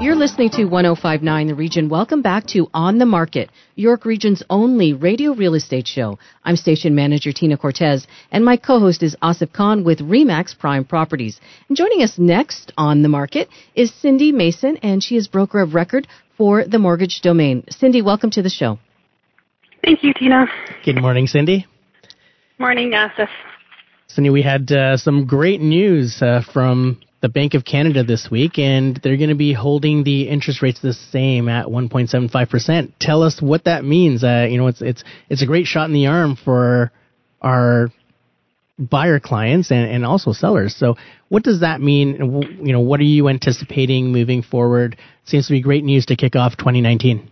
You're 0.00 0.16
listening 0.16 0.48
to 0.52 0.64
1059 0.64 1.48
The 1.48 1.54
Region. 1.54 1.90
Welcome 1.90 2.22
back 2.22 2.46
to 2.54 2.70
On 2.72 2.96
the 2.96 3.04
Market, 3.04 3.50
York 3.74 4.06
Region's 4.06 4.42
only 4.48 4.94
radio 4.94 5.34
real 5.34 5.54
estate 5.54 5.86
show. 5.86 6.18
I'm 6.42 6.56
station 6.56 6.94
manager 6.94 7.32
Tina 7.32 7.58
Cortez, 7.58 8.06
and 8.32 8.42
my 8.42 8.56
co-host 8.56 9.02
is 9.02 9.14
Asif 9.22 9.52
Khan 9.52 9.84
with 9.84 9.98
Remax 9.98 10.58
Prime 10.58 10.86
Properties. 10.86 11.38
And 11.68 11.76
joining 11.76 12.02
us 12.02 12.18
next 12.18 12.72
on 12.78 13.02
the 13.02 13.10
market 13.10 13.50
is 13.74 13.92
Cindy 13.92 14.32
Mason, 14.32 14.78
and 14.78 15.02
she 15.02 15.16
is 15.16 15.28
broker 15.28 15.60
of 15.60 15.74
record 15.74 16.08
for 16.38 16.64
the 16.64 16.78
mortgage 16.78 17.20
domain. 17.20 17.64
Cindy, 17.68 18.00
welcome 18.00 18.30
to 18.30 18.40
the 18.40 18.48
show. 18.48 18.78
Thank 19.84 20.02
you, 20.02 20.14
Tina. 20.18 20.46
Good 20.82 20.98
morning, 20.98 21.26
Cindy. 21.26 21.66
Morning, 22.58 22.92
Asif. 22.92 23.28
Cindy, 24.06 24.30
we 24.30 24.40
had 24.40 24.72
uh, 24.72 24.96
some 24.96 25.26
great 25.26 25.60
news 25.60 26.22
uh, 26.22 26.40
from 26.54 27.00
the 27.20 27.28
Bank 27.28 27.54
of 27.54 27.64
Canada 27.64 28.02
this 28.02 28.28
week, 28.30 28.58
and 28.58 28.98
they're 29.02 29.18
going 29.18 29.28
to 29.28 29.34
be 29.34 29.52
holding 29.52 30.04
the 30.04 30.28
interest 30.28 30.62
rates 30.62 30.80
the 30.80 30.94
same 30.94 31.48
at 31.48 31.66
1.75%. 31.66 32.92
Tell 32.98 33.22
us 33.22 33.42
what 33.42 33.64
that 33.64 33.84
means. 33.84 34.24
Uh, 34.24 34.46
you 34.48 34.56
know, 34.56 34.68
it's 34.68 34.80
it's 34.80 35.04
it's 35.28 35.42
a 35.42 35.46
great 35.46 35.66
shot 35.66 35.86
in 35.86 35.92
the 35.92 36.06
arm 36.06 36.36
for 36.36 36.90
our 37.42 37.90
buyer 38.78 39.20
clients 39.20 39.70
and, 39.70 39.90
and 39.90 40.06
also 40.06 40.32
sellers. 40.32 40.74
So, 40.74 40.96
what 41.28 41.42
does 41.42 41.60
that 41.60 41.80
mean? 41.80 42.58
You 42.62 42.72
know, 42.72 42.80
what 42.80 43.00
are 43.00 43.04
you 43.04 43.28
anticipating 43.28 44.12
moving 44.12 44.42
forward? 44.42 44.96
Seems 45.24 45.46
to 45.48 45.52
be 45.52 45.60
great 45.60 45.84
news 45.84 46.06
to 46.06 46.16
kick 46.16 46.36
off 46.36 46.56
2019. 46.56 47.28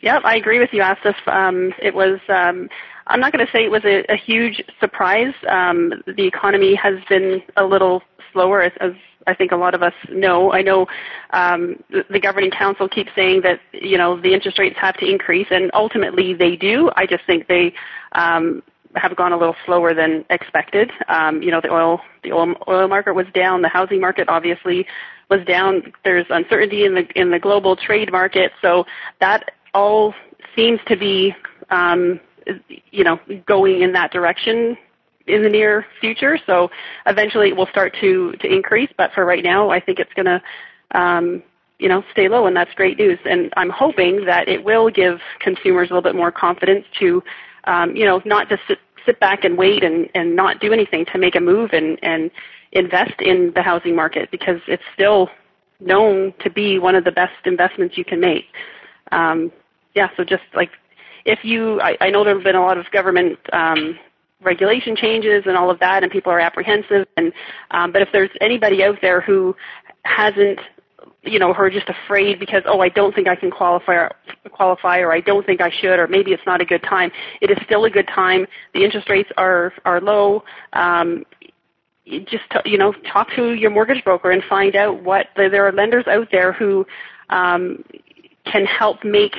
Yep, 0.00 0.22
I 0.24 0.34
agree 0.34 0.58
with 0.58 0.70
you, 0.72 0.82
Asif. 0.82 1.14
Um, 1.26 1.72
it 1.80 1.94
was. 1.94 2.18
Um, 2.28 2.68
I'm 3.06 3.20
not 3.20 3.32
going 3.32 3.44
to 3.44 3.52
say 3.52 3.64
it 3.64 3.70
was 3.70 3.84
a, 3.84 4.04
a 4.12 4.16
huge 4.16 4.62
surprise. 4.80 5.34
Um, 5.48 5.92
the 6.06 6.26
economy 6.26 6.74
has 6.76 6.94
been 7.08 7.42
a 7.56 7.64
little 7.64 8.02
slower, 8.32 8.62
as, 8.62 8.72
as 8.80 8.92
I 9.26 9.34
think 9.34 9.52
a 9.52 9.56
lot 9.56 9.74
of 9.74 9.82
us 9.82 9.94
know. 10.10 10.52
I 10.52 10.62
know 10.62 10.86
um, 11.30 11.82
the, 11.90 12.04
the 12.10 12.20
governing 12.20 12.50
council 12.50 12.88
keeps 12.88 13.10
saying 13.14 13.42
that 13.42 13.60
you 13.72 13.98
know 13.98 14.20
the 14.20 14.32
interest 14.32 14.58
rates 14.58 14.76
have 14.80 14.96
to 14.98 15.06
increase, 15.06 15.46
and 15.50 15.70
ultimately 15.74 16.34
they 16.34 16.56
do. 16.56 16.90
I 16.96 17.06
just 17.06 17.24
think 17.26 17.48
they 17.48 17.72
um, 18.12 18.62
have 18.94 19.16
gone 19.16 19.32
a 19.32 19.38
little 19.38 19.56
slower 19.64 19.94
than 19.94 20.24
expected. 20.30 20.90
Um, 21.08 21.42
you 21.42 21.50
know, 21.50 21.60
the 21.60 21.70
oil 21.70 22.00
the 22.22 22.32
oil, 22.32 22.54
oil 22.68 22.88
market 22.88 23.14
was 23.14 23.26
down, 23.34 23.62
the 23.62 23.68
housing 23.68 24.00
market 24.00 24.28
obviously 24.28 24.86
was 25.30 25.44
down. 25.46 25.92
There's 26.04 26.26
uncertainty 26.30 26.84
in 26.84 26.94
the 26.94 27.06
in 27.14 27.30
the 27.30 27.38
global 27.38 27.76
trade 27.76 28.12
market, 28.12 28.52
so 28.60 28.84
that 29.20 29.52
all 29.74 30.14
seems 30.56 30.80
to 30.88 30.96
be 30.96 31.34
um, 31.70 32.20
you 32.90 33.04
know 33.04 33.18
going 33.46 33.82
in 33.82 33.92
that 33.92 34.12
direction 34.12 34.76
in 35.26 35.42
the 35.42 35.48
near 35.48 35.86
future. 36.00 36.38
So 36.46 36.70
eventually 37.06 37.48
it 37.48 37.56
will 37.56 37.66
start 37.66 37.96
to 38.00 38.32
to 38.32 38.46
increase, 38.46 38.90
but 38.96 39.12
for 39.14 39.24
right 39.24 39.42
now, 39.44 39.70
I 39.70 39.80
think 39.80 39.98
it's 39.98 40.12
going 40.14 40.26
to 40.26 40.42
um, 40.98 41.42
you 41.78 41.88
know 41.88 42.02
stay 42.12 42.28
low, 42.28 42.46
and 42.46 42.56
that's 42.56 42.72
great 42.74 42.98
news. 42.98 43.18
And 43.24 43.52
I'm 43.56 43.70
hoping 43.70 44.24
that 44.26 44.48
it 44.48 44.62
will 44.62 44.90
give 44.90 45.18
consumers 45.40 45.90
a 45.90 45.94
little 45.94 46.02
bit 46.02 46.16
more 46.16 46.32
confidence 46.32 46.84
to 47.00 47.22
um, 47.64 47.96
you 47.96 48.04
know 48.04 48.22
not 48.24 48.48
just 48.48 48.62
sit, 48.68 48.78
sit 49.06 49.20
back 49.20 49.44
and 49.44 49.56
wait 49.56 49.84
and 49.84 50.08
and 50.14 50.34
not 50.36 50.60
do 50.60 50.72
anything 50.72 51.04
to 51.12 51.18
make 51.18 51.36
a 51.36 51.40
move 51.40 51.70
and 51.72 51.98
and 52.02 52.30
invest 52.72 53.20
in 53.20 53.52
the 53.54 53.62
housing 53.62 53.94
market 53.94 54.30
because 54.30 54.60
it's 54.66 54.82
still 54.94 55.28
known 55.78 56.32
to 56.40 56.50
be 56.50 56.78
one 56.78 56.94
of 56.94 57.04
the 57.04 57.12
best 57.12 57.34
investments 57.44 57.98
you 57.98 58.04
can 58.04 58.20
make. 58.20 58.44
Um, 59.10 59.52
yeah, 59.94 60.08
so 60.16 60.24
just 60.24 60.44
like 60.54 60.70
if 61.24 61.40
you, 61.44 61.80
I, 61.80 61.96
I 62.00 62.10
know 62.10 62.24
there 62.24 62.34
have 62.34 62.44
been 62.44 62.56
a 62.56 62.62
lot 62.62 62.78
of 62.78 62.90
government 62.90 63.38
um, 63.52 63.98
regulation 64.42 64.96
changes 64.96 65.44
and 65.46 65.56
all 65.56 65.70
of 65.70 65.78
that, 65.80 66.02
and 66.02 66.12
people 66.12 66.32
are 66.32 66.40
apprehensive. 66.40 67.06
And 67.16 67.32
um, 67.70 67.92
but 67.92 68.02
if 68.02 68.08
there's 68.12 68.30
anybody 68.40 68.84
out 68.84 68.98
there 69.00 69.20
who 69.20 69.54
hasn't, 70.04 70.58
you 71.22 71.38
know, 71.38 71.52
who 71.52 71.62
are 71.62 71.70
just 71.70 71.88
afraid 71.88 72.38
because 72.38 72.62
oh, 72.66 72.80
I 72.80 72.88
don't 72.88 73.14
think 73.14 73.28
I 73.28 73.36
can 73.36 73.50
qualify, 73.50 73.94
or, 73.94 74.10
qualify, 74.50 74.98
or 74.98 75.12
I 75.12 75.20
don't 75.20 75.46
think 75.46 75.60
I 75.60 75.70
should, 75.70 75.98
or 75.98 76.06
maybe 76.08 76.32
it's 76.32 76.46
not 76.46 76.60
a 76.60 76.64
good 76.64 76.82
time. 76.82 77.10
It 77.40 77.50
is 77.50 77.58
still 77.64 77.84
a 77.84 77.90
good 77.90 78.08
time. 78.08 78.46
The 78.74 78.84
interest 78.84 79.08
rates 79.08 79.30
are 79.36 79.72
are 79.84 80.00
low. 80.00 80.44
Um, 80.72 81.24
just 82.06 82.44
you 82.64 82.78
know 82.78 82.92
talk 83.12 83.28
to 83.36 83.54
your 83.54 83.70
mortgage 83.70 84.02
broker 84.04 84.30
and 84.30 84.42
find 84.44 84.74
out 84.74 85.02
what 85.02 85.28
there 85.36 85.66
are 85.66 85.72
lenders 85.72 86.06
out 86.08 86.28
there 86.32 86.52
who 86.52 86.84
um, 87.30 87.84
can 88.44 88.64
help 88.66 89.04
make 89.04 89.36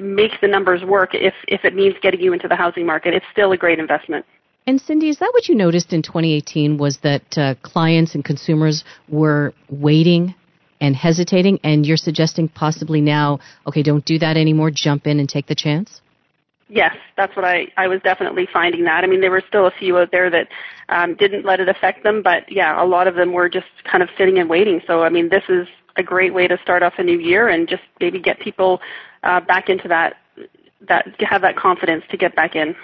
make 0.00 0.40
the 0.40 0.48
numbers 0.48 0.82
work 0.84 1.10
if 1.14 1.34
if 1.48 1.64
it 1.64 1.74
means 1.74 1.94
getting 2.02 2.20
you 2.20 2.32
into 2.32 2.48
the 2.48 2.56
housing 2.56 2.86
market. 2.86 3.14
It's 3.14 3.26
still 3.32 3.52
a 3.52 3.56
great 3.56 3.78
investment. 3.78 4.24
And 4.66 4.80
Cindy, 4.80 5.08
is 5.08 5.18
that 5.18 5.30
what 5.32 5.48
you 5.48 5.56
noticed 5.56 5.92
in 5.92 6.02
2018? 6.02 6.78
Was 6.78 6.98
that 7.02 7.38
uh, 7.38 7.54
clients 7.62 8.14
and 8.14 8.24
consumers 8.24 8.84
were 9.08 9.52
waiting 9.68 10.34
and 10.80 10.94
hesitating, 10.96 11.60
and 11.64 11.86
you're 11.86 11.96
suggesting 11.96 12.48
possibly 12.48 13.00
now, 13.00 13.38
okay, 13.66 13.82
don't 13.82 14.04
do 14.04 14.18
that 14.18 14.36
anymore. 14.36 14.70
Jump 14.72 15.06
in 15.06 15.20
and 15.20 15.28
take 15.28 15.46
the 15.46 15.54
chance. 15.54 16.00
Yes, 16.68 16.96
that's 17.16 17.36
what 17.36 17.44
I 17.44 17.66
I 17.76 17.86
was 17.86 18.00
definitely 18.02 18.48
finding 18.52 18.84
that. 18.84 19.04
I 19.04 19.06
mean, 19.06 19.20
there 19.20 19.30
were 19.30 19.44
still 19.46 19.66
a 19.66 19.70
few 19.70 19.98
out 19.98 20.10
there 20.10 20.30
that 20.30 20.48
um, 20.88 21.14
didn't 21.16 21.44
let 21.44 21.60
it 21.60 21.68
affect 21.68 22.02
them, 22.02 22.22
but 22.22 22.50
yeah, 22.50 22.82
a 22.82 22.86
lot 22.86 23.06
of 23.06 23.14
them 23.14 23.32
were 23.32 23.48
just 23.48 23.66
kind 23.84 24.02
of 24.02 24.08
sitting 24.16 24.38
and 24.38 24.48
waiting. 24.48 24.80
So 24.86 25.02
I 25.02 25.10
mean, 25.10 25.28
this 25.28 25.44
is 25.48 25.66
a 25.96 26.02
great 26.02 26.32
way 26.32 26.48
to 26.48 26.56
start 26.62 26.82
off 26.82 26.94
a 26.98 27.02
new 27.02 27.18
year 27.18 27.48
and 27.48 27.68
just 27.68 27.82
maybe 28.00 28.18
get 28.18 28.40
people 28.40 28.80
uh, 29.22 29.40
back 29.40 29.68
into 29.68 29.88
that 29.88 30.14
that 30.88 31.06
have 31.20 31.42
that 31.42 31.56
confidence 31.56 32.04
to 32.10 32.16
get 32.16 32.34
back 32.34 32.56
in. 32.56 32.74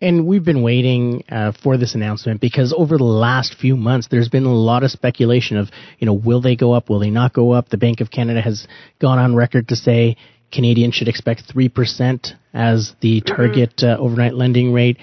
And 0.00 0.26
we've 0.26 0.44
been 0.44 0.62
waiting 0.62 1.24
uh, 1.28 1.52
for 1.62 1.76
this 1.76 1.94
announcement 1.94 2.40
because 2.40 2.72
over 2.76 2.96
the 2.96 3.04
last 3.04 3.54
few 3.54 3.76
months, 3.76 4.08
there's 4.08 4.28
been 4.28 4.44
a 4.44 4.54
lot 4.54 4.84
of 4.84 4.92
speculation 4.92 5.56
of, 5.56 5.70
you 5.98 6.06
know, 6.06 6.12
will 6.12 6.40
they 6.40 6.54
go 6.54 6.72
up? 6.72 6.88
Will 6.88 7.00
they 7.00 7.10
not 7.10 7.32
go 7.32 7.50
up? 7.50 7.68
The 7.68 7.78
Bank 7.78 8.00
of 8.00 8.10
Canada 8.10 8.40
has 8.40 8.68
gone 9.00 9.18
on 9.18 9.34
record 9.34 9.68
to 9.68 9.76
say 9.76 10.16
Canadians 10.52 10.94
should 10.94 11.08
expect 11.08 11.52
3% 11.52 12.32
as 12.54 12.94
the 13.00 13.20
mm-hmm. 13.20 13.34
target 13.34 13.76
mm-hmm. 13.78 14.00
uh, 14.00 14.04
overnight 14.04 14.34
lending 14.34 14.72
rate. 14.72 14.98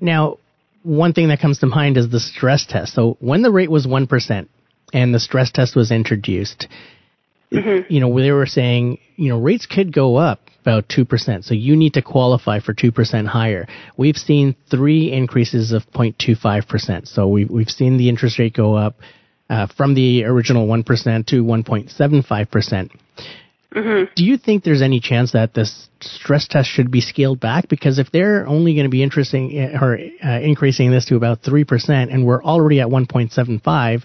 Now, 0.00 0.38
one 0.82 1.14
thing 1.14 1.28
that 1.28 1.40
comes 1.40 1.60
to 1.60 1.66
mind 1.66 1.96
is 1.96 2.10
the 2.10 2.20
stress 2.20 2.66
test. 2.66 2.92
So 2.92 3.16
when 3.20 3.40
the 3.40 3.50
rate 3.50 3.70
was 3.70 3.86
1% 3.86 4.48
and 4.92 5.14
the 5.14 5.20
stress 5.20 5.50
test 5.50 5.74
was 5.74 5.90
introduced, 5.90 6.68
mm-hmm. 7.52 7.92
you 7.92 8.00
know, 8.00 8.18
they 8.18 8.32
were 8.32 8.46
saying, 8.46 8.98
you 9.16 9.28
know, 9.28 9.40
rates 9.40 9.66
could 9.66 9.92
go 9.92 10.16
up 10.16 10.40
about 10.60 10.88
2%. 10.88 11.44
So 11.44 11.54
you 11.54 11.76
need 11.76 11.94
to 11.94 12.02
qualify 12.02 12.58
for 12.60 12.74
2% 12.74 13.26
higher. 13.26 13.68
We've 13.96 14.16
seen 14.16 14.56
three 14.68 15.12
increases 15.12 15.72
of 15.72 15.88
0.25%. 15.92 17.06
So 17.06 17.28
we've, 17.28 17.48
we've 17.48 17.70
seen 17.70 17.98
the 17.98 18.08
interest 18.08 18.38
rate 18.38 18.54
go 18.54 18.74
up 18.74 18.96
uh, 19.48 19.68
from 19.76 19.94
the 19.94 20.24
original 20.24 20.66
1% 20.66 21.26
to 21.26 21.44
1.75%. 21.44 22.90
Mm-hmm. 23.74 24.04
Do 24.16 24.24
you 24.24 24.38
think 24.38 24.64
there's 24.64 24.82
any 24.82 25.00
chance 25.00 25.32
that 25.32 25.54
this 25.54 25.88
stress 26.00 26.48
test 26.48 26.68
should 26.68 26.90
be 26.90 27.00
scaled 27.00 27.40
back? 27.40 27.68
Because 27.68 27.98
if 27.98 28.10
they're 28.10 28.46
only 28.46 28.74
going 28.74 28.86
to 28.86 28.90
be 28.90 29.02
interesting 29.02 29.58
or 29.80 29.98
uh, 30.24 30.40
increasing 30.40 30.90
this 30.90 31.04
to 31.06 31.16
about 31.16 31.42
3% 31.42 32.12
and 32.12 32.26
we're 32.26 32.42
already 32.42 32.80
at 32.80 32.88
1.75, 32.88 34.02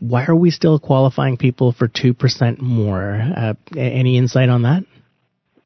why 0.00 0.24
are 0.26 0.34
we 0.34 0.50
still 0.50 0.78
qualifying 0.78 1.36
people 1.36 1.72
for 1.72 1.88
2% 1.88 2.60
more? 2.60 3.20
Uh, 3.36 3.54
any 3.76 4.16
insight 4.16 4.48
on 4.48 4.62
that? 4.62 4.84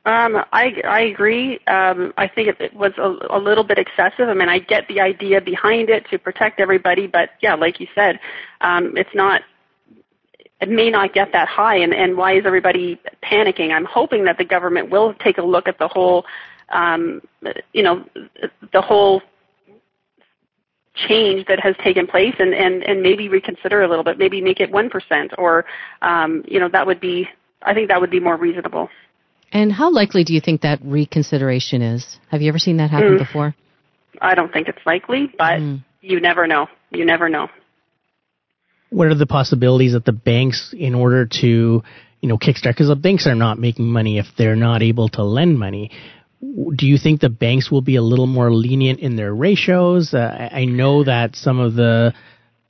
Um, 0.05 0.43
I 0.53 0.83
I 0.85 1.01
agree. 1.03 1.61
Um, 1.69 2.13
I 2.17 2.27
think 2.27 2.57
it, 2.59 2.75
was 2.75 2.93
a, 2.99 3.37
a 3.37 3.39
little 3.39 3.63
bit 3.63 3.79
excessive. 3.79 4.29
I 4.29 4.35
mean, 4.35 4.49
I 4.49 4.59
get 4.59 4.89
the 4.89 5.01
idea 5.01 5.41
behind 5.41 5.91
it 5.91 6.07
to 6.11 6.19
protect 6.19 6.59
everybody, 6.59 7.07
but 7.07 7.31
yeah, 7.41 7.55
like 7.55 7.79
you 7.79 7.87
said, 7.95 8.19
um, 8.63 8.97
it's 8.97 9.15
not. 9.15 9.43
It 10.61 10.69
may 10.69 10.91
not 10.91 11.13
get 11.13 11.31
that 11.35 11.47
high, 11.47 11.77
and 11.77 11.95
and 11.95 12.17
why 12.17 12.33
is 12.33 12.45
everybody 12.45 13.01
panicking? 13.23 13.73
I'm 13.73 13.85
hoping 13.85 14.25
that 14.25 14.39
the 14.39 14.45
government 14.45 14.91
will 14.91 15.15
take 15.15 15.39
a 15.39 15.43
look 15.43 15.69
at 15.69 15.79
the 15.79 15.87
whole 15.87 16.27
um, 16.73 17.23
you 17.73 17.83
know, 17.83 18.05
the 18.73 18.81
whole 18.81 19.23
change 20.95 21.47
that 21.47 21.59
has 21.61 21.75
taken 21.83 22.07
place 22.07 22.35
and, 22.39 22.55
and, 22.55 22.83
and 22.83 23.03
maybe 23.03 23.29
reconsider 23.29 23.83
a 23.83 23.89
little 23.89 24.05
bit, 24.05 24.19
maybe 24.19 24.41
make 24.41 24.61
it 24.61 24.71
1% 24.71 24.91
or, 25.39 25.65
um, 26.03 26.45
you 26.47 26.61
know, 26.61 26.69
that 26.69 26.87
would 26.87 27.01
be, 27.01 27.29
I 27.63 27.75
think 27.75 27.89
that 27.89 28.01
would 28.01 28.11
be 28.11 28.21
more 28.21 28.37
reasonable. 28.37 28.89
And 29.53 29.73
how 29.73 29.91
likely 29.91 30.25
do 30.25 30.33
you 30.33 30.41
think 30.41 30.63
that 30.63 30.81
reconsideration 30.83 31.83
is? 31.83 32.19
Have 32.31 32.43
you 32.43 32.49
ever 32.49 32.59
seen 32.59 32.79
that 32.79 32.91
happen 32.91 33.17
mm. 33.17 33.19
before? 33.19 33.55
I 34.21 34.35
don't 34.35 34.53
think 34.53 34.69
it's 34.69 34.85
likely, 34.87 35.33
but 35.37 35.61
mm. 35.61 35.85
you 36.01 36.21
never 36.21 36.47
know. 36.47 36.69
You 36.91 37.05
never 37.05 37.29
know. 37.29 37.49
What 38.91 39.09
are 39.09 39.15
the 39.15 39.27
possibilities 39.27 39.93
that 39.93 40.05
the 40.05 40.13
banks, 40.13 40.75
in 40.77 40.95
order 40.95 41.27
to, 41.41 41.83
you 42.21 42.29
know, 42.29 42.37
kickstart, 42.37 42.73
because 42.73 42.89
the 42.89 42.97
banks 42.97 43.27
are 43.27 43.35
not 43.35 43.59
making 43.59 43.87
money 43.87 44.19
if 44.19 44.27
they're 44.37 44.57
not 44.57 44.83
able 44.83 45.09
to 45.11 45.23
lend 45.23 45.59
money 45.59 45.91
do 46.43 46.87
you 46.87 46.99
think 46.99 47.21
the 47.21 47.29
banks 47.29 47.71
will 47.71 47.83
be 47.83 47.97
a 47.97 48.03
little 48.03 48.27
more 48.27 48.53
lenient 48.53 48.99
in 48.99 49.15
their 49.17 49.33
ratios? 49.33 50.13
Uh, 50.13 50.49
I 50.53 50.65
know 50.65 51.05
that 51.05 51.37
some 51.37 51.61
of 51.61 51.75
the 51.75 52.15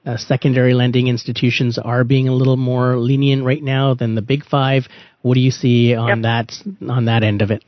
uh, 0.04 0.16
secondary 0.18 0.74
lending 0.74 1.08
institutions 1.08 1.78
are 1.78 2.04
being 2.04 2.28
a 2.28 2.34
little 2.34 2.58
more 2.58 2.96
lenient 2.96 3.44
right 3.44 3.62
now 3.62 3.94
than 3.94 4.14
the 4.14 4.22
big 4.22 4.44
five. 4.44 4.88
What 5.22 5.34
do 5.34 5.40
you 5.40 5.50
see 5.50 5.94
on 5.94 6.22
yep. 6.22 6.22
that 6.22 6.90
on 6.90 7.06
that 7.06 7.22
end 7.22 7.40
of 7.40 7.50
it? 7.50 7.64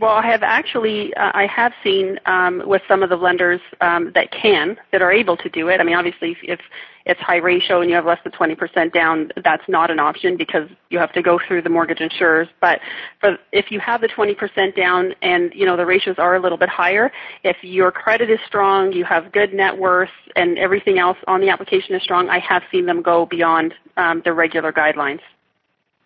Well, 0.00 0.12
I 0.12 0.26
have 0.26 0.44
actually, 0.44 1.12
uh, 1.14 1.32
I 1.34 1.46
have 1.46 1.72
seen 1.82 2.20
um, 2.26 2.62
with 2.66 2.82
some 2.86 3.02
of 3.02 3.08
the 3.08 3.16
lenders 3.16 3.60
um, 3.80 4.12
that 4.14 4.30
can, 4.30 4.76
that 4.92 5.02
are 5.02 5.10
able 5.10 5.36
to 5.38 5.48
do 5.48 5.68
it. 5.68 5.80
I 5.80 5.84
mean, 5.84 5.96
obviously, 5.96 6.36
if 6.42 6.60
it's 7.04 7.20
high 7.20 7.38
ratio 7.38 7.80
and 7.80 7.90
you 7.90 7.96
have 7.96 8.04
less 8.04 8.18
than 8.22 8.32
20% 8.32 8.92
down, 8.92 9.32
that's 9.42 9.62
not 9.66 9.90
an 9.90 9.98
option 9.98 10.36
because 10.36 10.68
you 10.90 10.98
have 10.98 11.12
to 11.14 11.22
go 11.22 11.40
through 11.48 11.62
the 11.62 11.68
mortgage 11.68 12.00
insurers. 12.00 12.46
But 12.60 12.80
for, 13.20 13.38
if 13.50 13.72
you 13.72 13.80
have 13.80 14.00
the 14.00 14.08
20% 14.08 14.76
down 14.76 15.14
and, 15.22 15.52
you 15.52 15.66
know, 15.66 15.76
the 15.76 15.86
ratios 15.86 16.16
are 16.18 16.36
a 16.36 16.40
little 16.40 16.58
bit 16.58 16.68
higher, 16.68 17.10
if 17.42 17.56
your 17.62 17.90
credit 17.90 18.30
is 18.30 18.38
strong, 18.46 18.92
you 18.92 19.04
have 19.04 19.32
good 19.32 19.52
net 19.52 19.76
worth, 19.76 20.10
and 20.36 20.58
everything 20.58 20.98
else 20.98 21.18
on 21.26 21.40
the 21.40 21.48
application 21.48 21.94
is 21.96 22.02
strong, 22.02 22.28
I 22.28 22.38
have 22.38 22.62
seen 22.70 22.86
them 22.86 23.02
go 23.02 23.26
beyond 23.26 23.74
um, 23.96 24.22
the 24.24 24.32
regular 24.32 24.72
guidelines. 24.72 25.20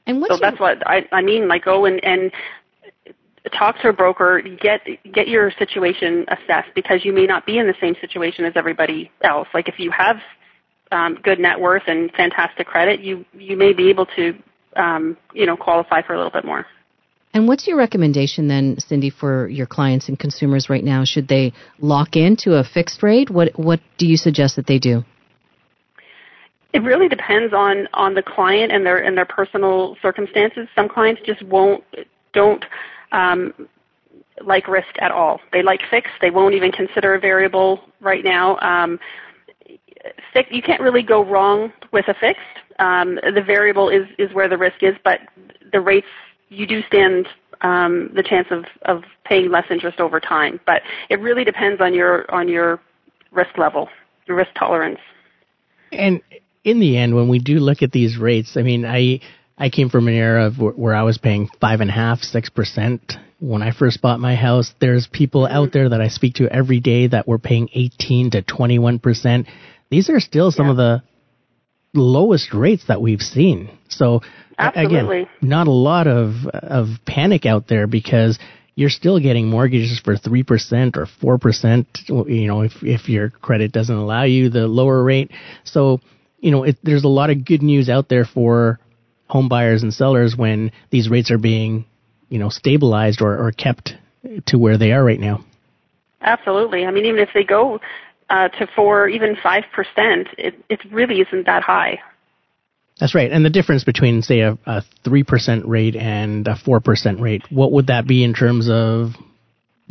And 0.06 0.24
so 0.28 0.36
that's 0.40 0.58
what 0.58 0.84
I, 0.86 1.06
I 1.12 1.22
mean. 1.22 1.46
Like 1.46 1.64
go 1.64 1.84
and, 1.84 2.02
and 2.04 2.32
talk 3.50 3.80
to 3.80 3.88
a 3.88 3.92
broker, 3.92 4.40
get 4.40 4.80
get 5.12 5.28
your 5.28 5.50
situation 5.58 6.24
assessed 6.28 6.68
because 6.74 7.04
you 7.04 7.12
may 7.12 7.26
not 7.26 7.46
be 7.46 7.58
in 7.58 7.66
the 7.66 7.74
same 7.80 7.94
situation 8.00 8.44
as 8.44 8.52
everybody 8.56 9.10
else. 9.22 9.48
Like 9.52 9.68
if 9.68 9.78
you 9.78 9.90
have 9.90 10.16
um, 10.92 11.18
good 11.22 11.38
net 11.38 11.58
worth 11.58 11.82
and 11.86 12.10
fantastic 12.12 12.66
credit, 12.66 13.00
you 13.00 13.24
you 13.32 13.56
may 13.56 13.72
be 13.72 13.90
able 13.90 14.06
to 14.16 14.34
um, 14.76 15.16
you 15.34 15.46
know 15.46 15.56
qualify 15.56 16.02
for 16.02 16.14
a 16.14 16.16
little 16.16 16.30
bit 16.30 16.44
more. 16.44 16.66
And 17.34 17.48
what's 17.48 17.66
your 17.66 17.78
recommendation 17.78 18.46
then, 18.46 18.78
Cindy, 18.78 19.08
for 19.08 19.48
your 19.48 19.66
clients 19.66 20.08
and 20.08 20.18
consumers 20.18 20.68
right 20.68 20.84
now? 20.84 21.02
Should 21.04 21.28
they 21.28 21.54
lock 21.78 22.14
into 22.14 22.56
a 22.56 22.64
fixed 22.64 23.02
rate? 23.02 23.30
What 23.30 23.58
what 23.58 23.80
do 23.96 24.06
you 24.06 24.16
suggest 24.16 24.56
that 24.56 24.66
they 24.66 24.78
do? 24.78 25.04
It 26.72 26.82
really 26.82 27.08
depends 27.08 27.52
on 27.52 27.88
on 27.92 28.14
the 28.14 28.22
client 28.22 28.70
and 28.70 28.86
their 28.86 28.98
and 28.98 29.16
their 29.16 29.26
personal 29.26 29.96
circumstances. 30.00 30.68
Some 30.76 30.88
clients 30.88 31.22
just 31.24 31.42
won't 31.42 31.84
don't 32.32 32.64
um, 33.12 33.52
like 34.44 34.66
risk 34.68 34.94
at 35.00 35.10
all. 35.10 35.40
They 35.52 35.62
like 35.62 35.80
fixed. 35.90 36.12
They 36.20 36.30
won't 36.30 36.54
even 36.54 36.72
consider 36.72 37.14
a 37.14 37.20
variable 37.20 37.80
right 38.00 38.24
now. 38.24 38.58
Um, 38.58 38.98
you 40.50 40.62
can't 40.62 40.80
really 40.80 41.02
go 41.02 41.24
wrong 41.24 41.72
with 41.92 42.08
a 42.08 42.14
fixed. 42.14 42.40
Um, 42.78 43.16
the 43.34 43.42
variable 43.42 43.88
is, 43.88 44.06
is 44.18 44.32
where 44.32 44.48
the 44.48 44.58
risk 44.58 44.82
is, 44.82 44.96
but 45.04 45.20
the 45.72 45.80
rates 45.80 46.06
you 46.48 46.66
do 46.66 46.82
stand 46.88 47.28
um, 47.62 48.10
the 48.14 48.22
chance 48.22 48.48
of, 48.50 48.64
of 48.82 49.04
paying 49.24 49.50
less 49.50 49.64
interest 49.70 50.00
over 50.00 50.20
time. 50.20 50.60
But 50.66 50.82
it 51.08 51.20
really 51.20 51.44
depends 51.44 51.80
on 51.80 51.94
your 51.94 52.32
on 52.34 52.48
your 52.48 52.80
risk 53.30 53.56
level, 53.56 53.88
your 54.26 54.36
risk 54.36 54.50
tolerance. 54.58 54.98
And 55.92 56.20
in 56.64 56.80
the 56.80 56.96
end, 56.96 57.14
when 57.14 57.28
we 57.28 57.38
do 57.38 57.60
look 57.60 57.82
at 57.82 57.92
these 57.92 58.16
rates, 58.16 58.56
I 58.56 58.62
mean, 58.62 58.84
I 58.84 59.20
I 59.62 59.70
came 59.70 59.90
from 59.90 60.08
an 60.08 60.14
era 60.14 60.46
of 60.46 60.58
where 60.58 60.92
I 60.92 61.04
was 61.04 61.18
paying 61.18 61.48
five 61.60 61.80
and 61.80 61.88
a 61.88 61.92
half, 61.92 62.18
six 62.18 62.50
percent 62.50 63.12
when 63.38 63.62
I 63.62 63.70
first 63.70 64.02
bought 64.02 64.18
my 64.18 64.34
house. 64.34 64.74
There's 64.80 65.06
people 65.06 65.46
out 65.46 65.72
there 65.72 65.88
that 65.88 66.00
I 66.00 66.08
speak 66.08 66.34
to 66.34 66.48
every 66.48 66.80
day 66.80 67.06
that 67.06 67.28
were 67.28 67.38
paying 67.38 67.68
18 67.72 68.32
to 68.32 68.42
21 68.42 68.98
percent. 68.98 69.46
These 69.88 70.10
are 70.10 70.18
still 70.18 70.50
some 70.50 70.66
yeah. 70.66 70.70
of 70.72 70.76
the 70.78 71.02
lowest 71.94 72.52
rates 72.52 72.86
that 72.88 73.00
we've 73.00 73.20
seen. 73.20 73.70
So 73.88 74.22
Absolutely. 74.58 75.20
again, 75.20 75.30
not 75.40 75.68
a 75.68 75.72
lot 75.72 76.08
of 76.08 76.44
of 76.52 76.88
panic 77.06 77.46
out 77.46 77.68
there 77.68 77.86
because 77.86 78.40
you're 78.74 78.90
still 78.90 79.20
getting 79.20 79.48
mortgages 79.48 80.00
for 80.04 80.16
three 80.16 80.42
percent 80.42 80.96
or 80.96 81.06
four 81.20 81.38
percent. 81.38 81.86
You 82.08 82.48
know, 82.48 82.62
if 82.62 82.72
if 82.82 83.08
your 83.08 83.30
credit 83.30 83.70
doesn't 83.70 83.94
allow 83.94 84.24
you 84.24 84.50
the 84.50 84.66
lower 84.66 85.04
rate. 85.04 85.30
So 85.62 86.00
you 86.40 86.50
know, 86.50 86.64
it, 86.64 86.78
there's 86.82 87.04
a 87.04 87.08
lot 87.08 87.30
of 87.30 87.44
good 87.44 87.62
news 87.62 87.88
out 87.88 88.08
there 88.08 88.24
for 88.24 88.80
home 89.32 89.48
buyers 89.48 89.82
and 89.82 89.94
sellers 89.94 90.36
when 90.36 90.70
these 90.90 91.08
rates 91.08 91.30
are 91.30 91.38
being, 91.38 91.86
you 92.28 92.38
know, 92.38 92.50
stabilized 92.50 93.22
or, 93.22 93.46
or 93.46 93.50
kept 93.50 93.94
to 94.44 94.58
where 94.58 94.76
they 94.76 94.92
are 94.92 95.02
right 95.02 95.18
now. 95.18 95.42
Absolutely. 96.20 96.84
I 96.84 96.90
mean, 96.90 97.06
even 97.06 97.18
if 97.18 97.30
they 97.32 97.42
go 97.42 97.80
uh, 98.28 98.48
to 98.48 98.66
four, 98.76 99.08
even 99.08 99.36
five 99.42 99.64
percent, 99.72 100.28
it 100.36 100.54
it 100.68 100.80
really 100.92 101.20
isn't 101.22 101.46
that 101.46 101.62
high. 101.62 102.00
That's 103.00 103.14
right. 103.14 103.32
And 103.32 103.42
the 103.42 103.50
difference 103.50 103.84
between, 103.84 104.20
say, 104.20 104.40
a 104.40 104.82
three 105.02 105.24
percent 105.24 105.66
rate 105.66 105.96
and 105.96 106.46
a 106.46 106.56
four 106.56 106.80
percent 106.80 107.20
rate, 107.20 107.42
what 107.50 107.72
would 107.72 107.86
that 107.86 108.06
be 108.06 108.22
in 108.22 108.34
terms 108.34 108.68
of 108.70 109.12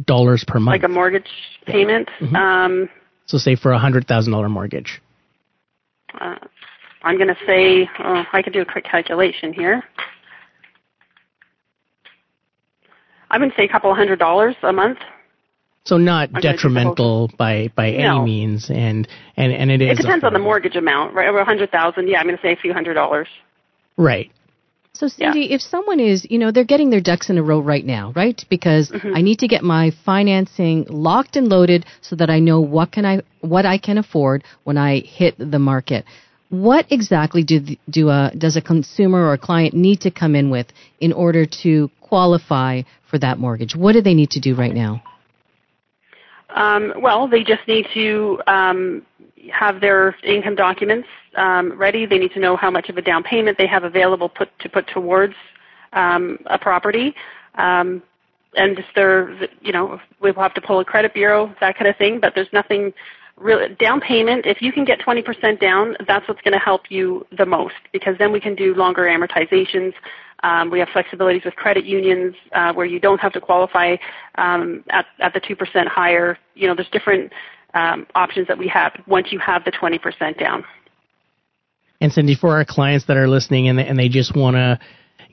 dollars 0.06 0.46
per 0.48 0.60
month? 0.60 0.82
Like 0.82 0.90
a 0.90 0.94
mortgage 0.94 1.32
payment. 1.66 2.10
Yeah. 2.22 2.28
Mm-hmm. 2.28 2.36
Um, 2.36 2.90
so, 3.26 3.38
say 3.40 3.56
for 3.56 3.72
a 3.72 3.80
hundred 3.80 4.08
thousand 4.08 4.34
dollar 4.34 4.50
mortgage. 4.50 5.02
Uh, 6.14 6.36
I'm 7.04 7.18
going 7.18 7.30
to 7.30 7.38
say, 7.46 7.90
oh, 8.00 8.24
I 8.32 8.42
could 8.42 8.54
do 8.54 8.62
a 8.62 8.66
quick 8.66 8.86
calculation 8.86 9.54
here. 9.54 9.84
I'm 13.30 13.40
going 13.40 13.50
to 13.50 13.58
say 13.58 13.64
a 13.64 13.70
couple 13.70 13.94
hundred 13.96 14.20
dollars 14.20 14.56
a 14.62 14.74
month. 14.74 15.00
So 15.84 15.98
not 15.98 16.32
detrimental 16.32 17.32
by 17.40 17.72
by 17.76 17.90
any 17.90 18.04
no. 18.04 18.24
means, 18.24 18.70
and 18.70 19.08
and 19.36 19.52
and 19.52 19.72
it 19.72 19.82
is. 19.82 19.98
It 19.98 20.02
depends 20.04 20.24
on 20.24 20.34
the 20.34 20.40
mortgage 20.40 20.76
amount, 20.76 21.16
right? 21.16 21.28
Over 21.28 21.40
a 21.40 21.46
hundred 21.46 21.72
thousand, 21.72 22.08
yeah, 22.08 22.20
I'm 22.20 22.26
going 22.28 22.38
to 22.38 22.42
say 22.44 22.54
a 22.54 22.56
few 22.56 22.72
hundred 22.72 22.94
dollars. 22.94 23.28
Right. 23.98 24.32
So 24.94 25.08
Cindy, 25.08 25.42
yeah. 25.42 25.56
if 25.56 25.62
someone 25.62 26.00
is, 26.00 26.28
you 26.30 26.38
know, 26.38 26.52
they're 26.52 26.66
getting 26.66 26.92
their 26.92 27.02
ducks 27.02 27.32
in 27.32 27.38
a 27.38 27.44
row 27.44 27.60
right 27.60 27.84
now, 27.84 28.12
right? 28.16 28.44
Because 28.50 28.92
mm-hmm. 28.92 29.16
I 29.16 29.22
need 29.22 29.40
to 29.40 29.48
get 29.48 29.64
my 29.64 29.92
financing 30.06 30.86
locked 30.90 31.36
and 31.36 31.48
loaded 31.48 31.86
so 32.02 32.16
that 32.18 32.30
I 32.30 32.40
know 32.40 32.62
what 32.62 32.92
can 32.92 33.06
I 33.06 33.22
what 33.40 33.66
I 33.66 33.80
can 33.80 33.98
afford 33.98 34.44
when 34.64 34.78
I 34.78 35.00
hit 35.00 35.36
the 35.40 35.58
market. 35.58 36.06
What 36.52 36.86
exactly 36.92 37.44
do 37.44 37.62
do 37.90 38.10
a, 38.10 38.32
does 38.38 38.58
a 38.58 38.62
consumer 38.62 39.26
or 39.26 39.34
a 39.34 39.38
client 39.38 39.74
need 39.74 40.02
to 40.02 40.12
come 40.12 40.36
in 40.36 40.50
with 40.50 40.68
in 41.00 41.14
order 41.14 41.46
to 41.64 41.90
qualify 42.02 42.82
for 43.10 43.18
that 43.20 43.40
mortgage? 43.40 43.74
What 43.74 43.94
do 43.94 44.02
they 44.02 44.14
need 44.14 44.32
to 44.32 44.42
do 44.42 44.54
right 44.54 44.74
now? 44.74 45.02
Um, 46.54 46.94
well, 47.00 47.30
they 47.30 47.44
just 47.44 47.66
need 47.70 47.88
to 47.94 48.42
um, 48.48 49.06
have 49.50 49.80
their 49.80 50.16
income 50.24 50.56
documents 50.56 51.08
um, 51.38 51.72
ready. 51.78 52.06
They 52.06 52.18
need 52.18 52.34
to 52.34 52.40
know 52.42 52.58
how 52.58 52.70
much 52.70 52.90
of 52.90 52.98
a 52.98 53.02
down 53.02 53.24
payment 53.24 53.58
they 53.58 53.68
have 53.68 53.86
available 53.86 54.28
put, 54.28 54.50
to 54.60 54.68
put 54.68 54.88
towards 54.88 55.36
um, 55.94 56.38
a 56.48 56.60
property. 56.60 57.16
Um, 57.56 58.04
and 58.56 58.84
they're, 58.96 59.32
you 59.62 59.72
know, 59.72 60.02
we'll 60.20 60.34
have 60.34 60.54
to 60.56 60.62
pull 60.62 60.82
a 60.82 60.86
credit 60.86 61.14
bureau, 61.14 61.56
that 61.62 61.78
kind 61.78 61.88
of 61.88 61.96
thing. 61.96 62.20
But 62.20 62.34
there's 62.36 62.52
nothing 62.52 62.92
really 63.42 63.76
down 63.76 64.00
payment. 64.00 64.46
If 64.46 64.62
you 64.62 64.72
can 64.72 64.86
get 64.86 65.00
20% 65.00 65.60
down, 65.60 65.96
that's 66.08 66.28
what's 66.28 66.42
going 66.42 66.54
to 66.54 66.60
help 66.60 66.84
you 66.90 67.26
the 67.38 67.46
most 67.46 67.76
because 67.92 68.16
then 68.18 68.32
we 68.32 68.40
can 68.40 68.56
do 68.56 68.74
longer 68.74 69.04
amortizations. 69.04 69.94
Um, 70.44 70.72
we 70.72 70.80
have 70.80 70.88
flexibilities 70.90 71.46
with 71.46 71.56
credit 71.56 71.86
unions 71.86 72.36
uh, 72.54 72.74
where 72.74 72.86
you 72.86 73.00
don't 73.00 73.20
have 73.20 73.34
to 73.34 73.42
qualify 73.42 73.96
um, 74.36 74.84
at, 74.90 75.06
at 75.20 75.34
the 75.34 75.42
2% 75.42 75.88
higher. 75.88 76.38
You 76.56 76.68
know, 76.68 76.76
there's 76.76 76.90
different 76.90 77.32
um, 77.74 78.08
options 78.16 78.48
that 78.48 78.58
we 78.58 78.68
have 78.68 78.94
once 79.08 79.28
you 79.32 79.40
have 79.40 79.64
the 79.66 79.72
20% 79.72 80.40
down. 80.40 80.64
And 82.00 82.12
Cindy, 82.12 82.36
for 82.36 82.56
our 82.56 82.66
clients 82.66 83.06
that 83.06 83.18
are 83.18 83.28
listening 83.28 83.68
and 83.68 83.78
they, 83.78 83.86
and 83.86 83.98
they 83.98 84.10
just 84.10 84.36
want 84.36 84.56
to 84.56 84.80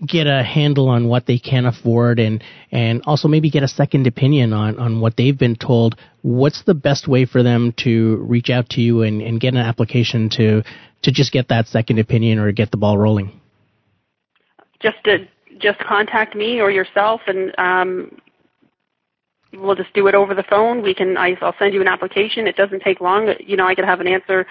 get 0.07 0.27
a 0.27 0.43
handle 0.43 0.89
on 0.89 1.09
what 1.09 1.27
they 1.27 1.39
can 1.39 1.67
afford 1.67 2.19
and 2.19 2.43
and 2.71 3.03
also 3.07 3.29
maybe 3.29 3.51
get 3.51 3.63
a 3.63 3.69
second 3.69 4.07
opinion 4.07 4.53
on 4.53 4.79
on 4.79 5.01
what 5.01 5.17
they've 5.17 5.39
been 5.39 5.57
told 5.57 5.97
what's 6.23 6.63
the 6.65 6.75
best 6.75 7.09
way 7.09 7.25
for 7.25 7.43
them 7.43 7.73
to 7.77 8.17
reach 8.29 8.51
out 8.51 8.69
to 8.69 8.81
you 8.81 9.03
and, 9.03 9.23
and 9.23 9.41
get 9.41 9.55
an 9.55 9.61
application 9.61 10.29
to 10.29 10.63
to 11.03 11.11
just 11.11 11.33
get 11.33 11.49
that 11.49 11.67
second 11.67 11.99
opinion 11.99 12.39
or 12.39 12.51
get 12.53 12.71
the 12.71 12.77
ball 12.77 12.99
rolling 12.99 13.33
just 14.81 15.03
to 15.05 15.27
just 15.59 15.79
contact 15.81 16.35
me 16.35 16.61
or 16.61 16.71
yourself, 16.71 17.21
and 17.27 17.53
um, 17.59 18.21
we'll 19.53 19.75
just 19.75 19.93
do 19.95 20.07
it 20.07 20.15
over 20.15 20.35
the 20.35 20.45
phone. 20.45 20.83
We 20.83 20.95
can. 20.95 21.17
I, 21.17 21.37
I'll 21.41 21.55
send 21.59 21.75
you 21.75 21.81
an 21.81 21.89
application. 21.89 22.47
It 22.47 22.57
doesn't 22.57 22.83
take 22.83 23.01
long. 23.01 23.35
You 23.41 23.57
know, 23.57 23.67
I 23.67 23.75
could 23.75 23.85
have 23.85 24.01
an 24.01 24.09
answer 24.09 24.47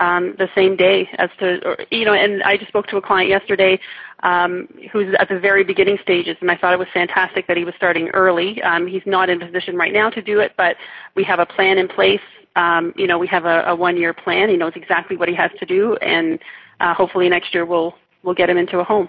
um, 0.00 0.34
the 0.38 0.48
same 0.54 0.76
day 0.76 1.08
as 1.18 1.30
to, 1.40 1.64
or, 1.66 1.78
you 1.90 2.04
know, 2.04 2.14
and 2.14 2.42
I 2.42 2.56
just 2.56 2.68
spoke 2.68 2.86
to 2.88 2.96
a 2.96 3.02
client 3.02 3.28
yesterday 3.28 3.80
um, 4.22 4.68
who's 4.92 5.14
at 5.18 5.28
the 5.28 5.38
very 5.38 5.64
beginning 5.64 5.98
stages, 6.02 6.36
and 6.40 6.50
I 6.50 6.56
thought 6.56 6.72
it 6.72 6.78
was 6.78 6.88
fantastic 6.92 7.46
that 7.46 7.56
he 7.56 7.64
was 7.64 7.74
starting 7.76 8.08
early. 8.08 8.60
Um, 8.62 8.86
he's 8.86 9.02
not 9.06 9.30
in 9.30 9.40
a 9.40 9.46
position 9.46 9.76
right 9.76 9.92
now 9.92 10.10
to 10.10 10.20
do 10.22 10.40
it, 10.40 10.52
but 10.56 10.76
we 11.14 11.22
have 11.24 11.38
a 11.38 11.46
plan 11.46 11.78
in 11.78 11.88
place. 11.88 12.20
Um, 12.56 12.92
you 12.96 13.06
know, 13.06 13.18
we 13.18 13.28
have 13.28 13.44
a, 13.44 13.62
a 13.66 13.76
one-year 13.76 14.14
plan. 14.14 14.48
He 14.48 14.56
knows 14.56 14.72
exactly 14.74 15.16
what 15.16 15.28
he 15.28 15.36
has 15.36 15.52
to 15.60 15.66
do, 15.66 15.94
and 15.96 16.40
uh, 16.80 16.94
hopefully 16.94 17.28
next 17.28 17.54
year 17.54 17.64
we'll 17.64 17.94
we'll 18.22 18.34
get 18.34 18.50
him 18.50 18.58
into 18.58 18.80
a 18.80 18.84
home. 18.84 19.08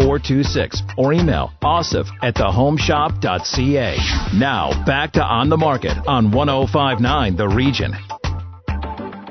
416-985-5426 0.09 0.97
or 0.97 1.13
email 1.13 1.51
asif 1.61 2.07
at 2.21 2.35
thehomeshop.ca. 2.35 3.97
Now 4.37 4.85
back 4.85 5.11
to 5.13 5.23
On 5.23 5.49
the 5.49 5.57
Market 5.57 5.97
on 6.07 6.31
1059 6.31 7.35
The 7.35 7.47
Region. 7.47 7.93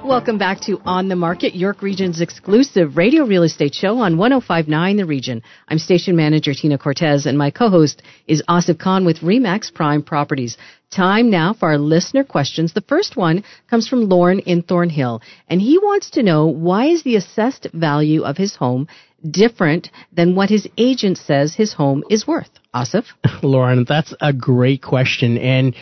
Welcome 0.04 0.38
back 0.38 0.60
to 0.62 0.80
On 0.86 1.08
the 1.08 1.16
Market, 1.16 1.54
York 1.54 1.82
Region's 1.82 2.22
exclusive 2.22 2.96
radio 2.96 3.24
real 3.24 3.42
estate 3.42 3.74
show 3.74 3.98
on 3.98 4.16
1059 4.16 4.96
The 4.96 5.04
Region. 5.04 5.42
I'm 5.68 5.78
station 5.78 6.16
manager 6.16 6.54
Tina 6.54 6.78
Cortez 6.78 7.26
and 7.26 7.36
my 7.36 7.50
co-host 7.50 8.00
is 8.26 8.42
Asif 8.48 8.78
Khan 8.78 9.04
with 9.04 9.18
Remax 9.18 9.74
Prime 9.74 10.02
Properties. 10.02 10.56
Time 10.90 11.28
now 11.28 11.52
for 11.52 11.68
our 11.68 11.76
listener 11.76 12.24
questions. 12.24 12.72
The 12.72 12.80
first 12.80 13.18
one 13.18 13.44
comes 13.68 13.86
from 13.86 14.08
Lauren 14.08 14.38
in 14.38 14.62
Thornhill 14.62 15.20
and 15.46 15.60
he 15.60 15.76
wants 15.76 16.08
to 16.12 16.22
know 16.22 16.46
why 16.46 16.86
is 16.86 17.02
the 17.02 17.16
assessed 17.16 17.66
value 17.74 18.22
of 18.22 18.38
his 18.38 18.56
home 18.56 18.88
different 19.28 19.90
than 20.12 20.34
what 20.34 20.48
his 20.48 20.68
agent 20.76 21.18
says 21.18 21.54
his 21.54 21.74
home 21.74 22.04
is 22.08 22.26
worth? 22.26 22.50
Asif? 22.74 23.04
Lauren, 23.42 23.84
that's 23.88 24.14
a 24.20 24.32
great 24.32 24.82
question 24.82 25.38
and 25.38 25.74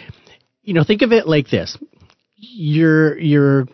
you 0.66 0.75
know, 0.75 0.85
think 0.85 1.03
of 1.03 1.12
it 1.12 1.27
like 1.29 1.49
this. 1.49 1.79
Your 2.37 3.18
your 3.18 3.68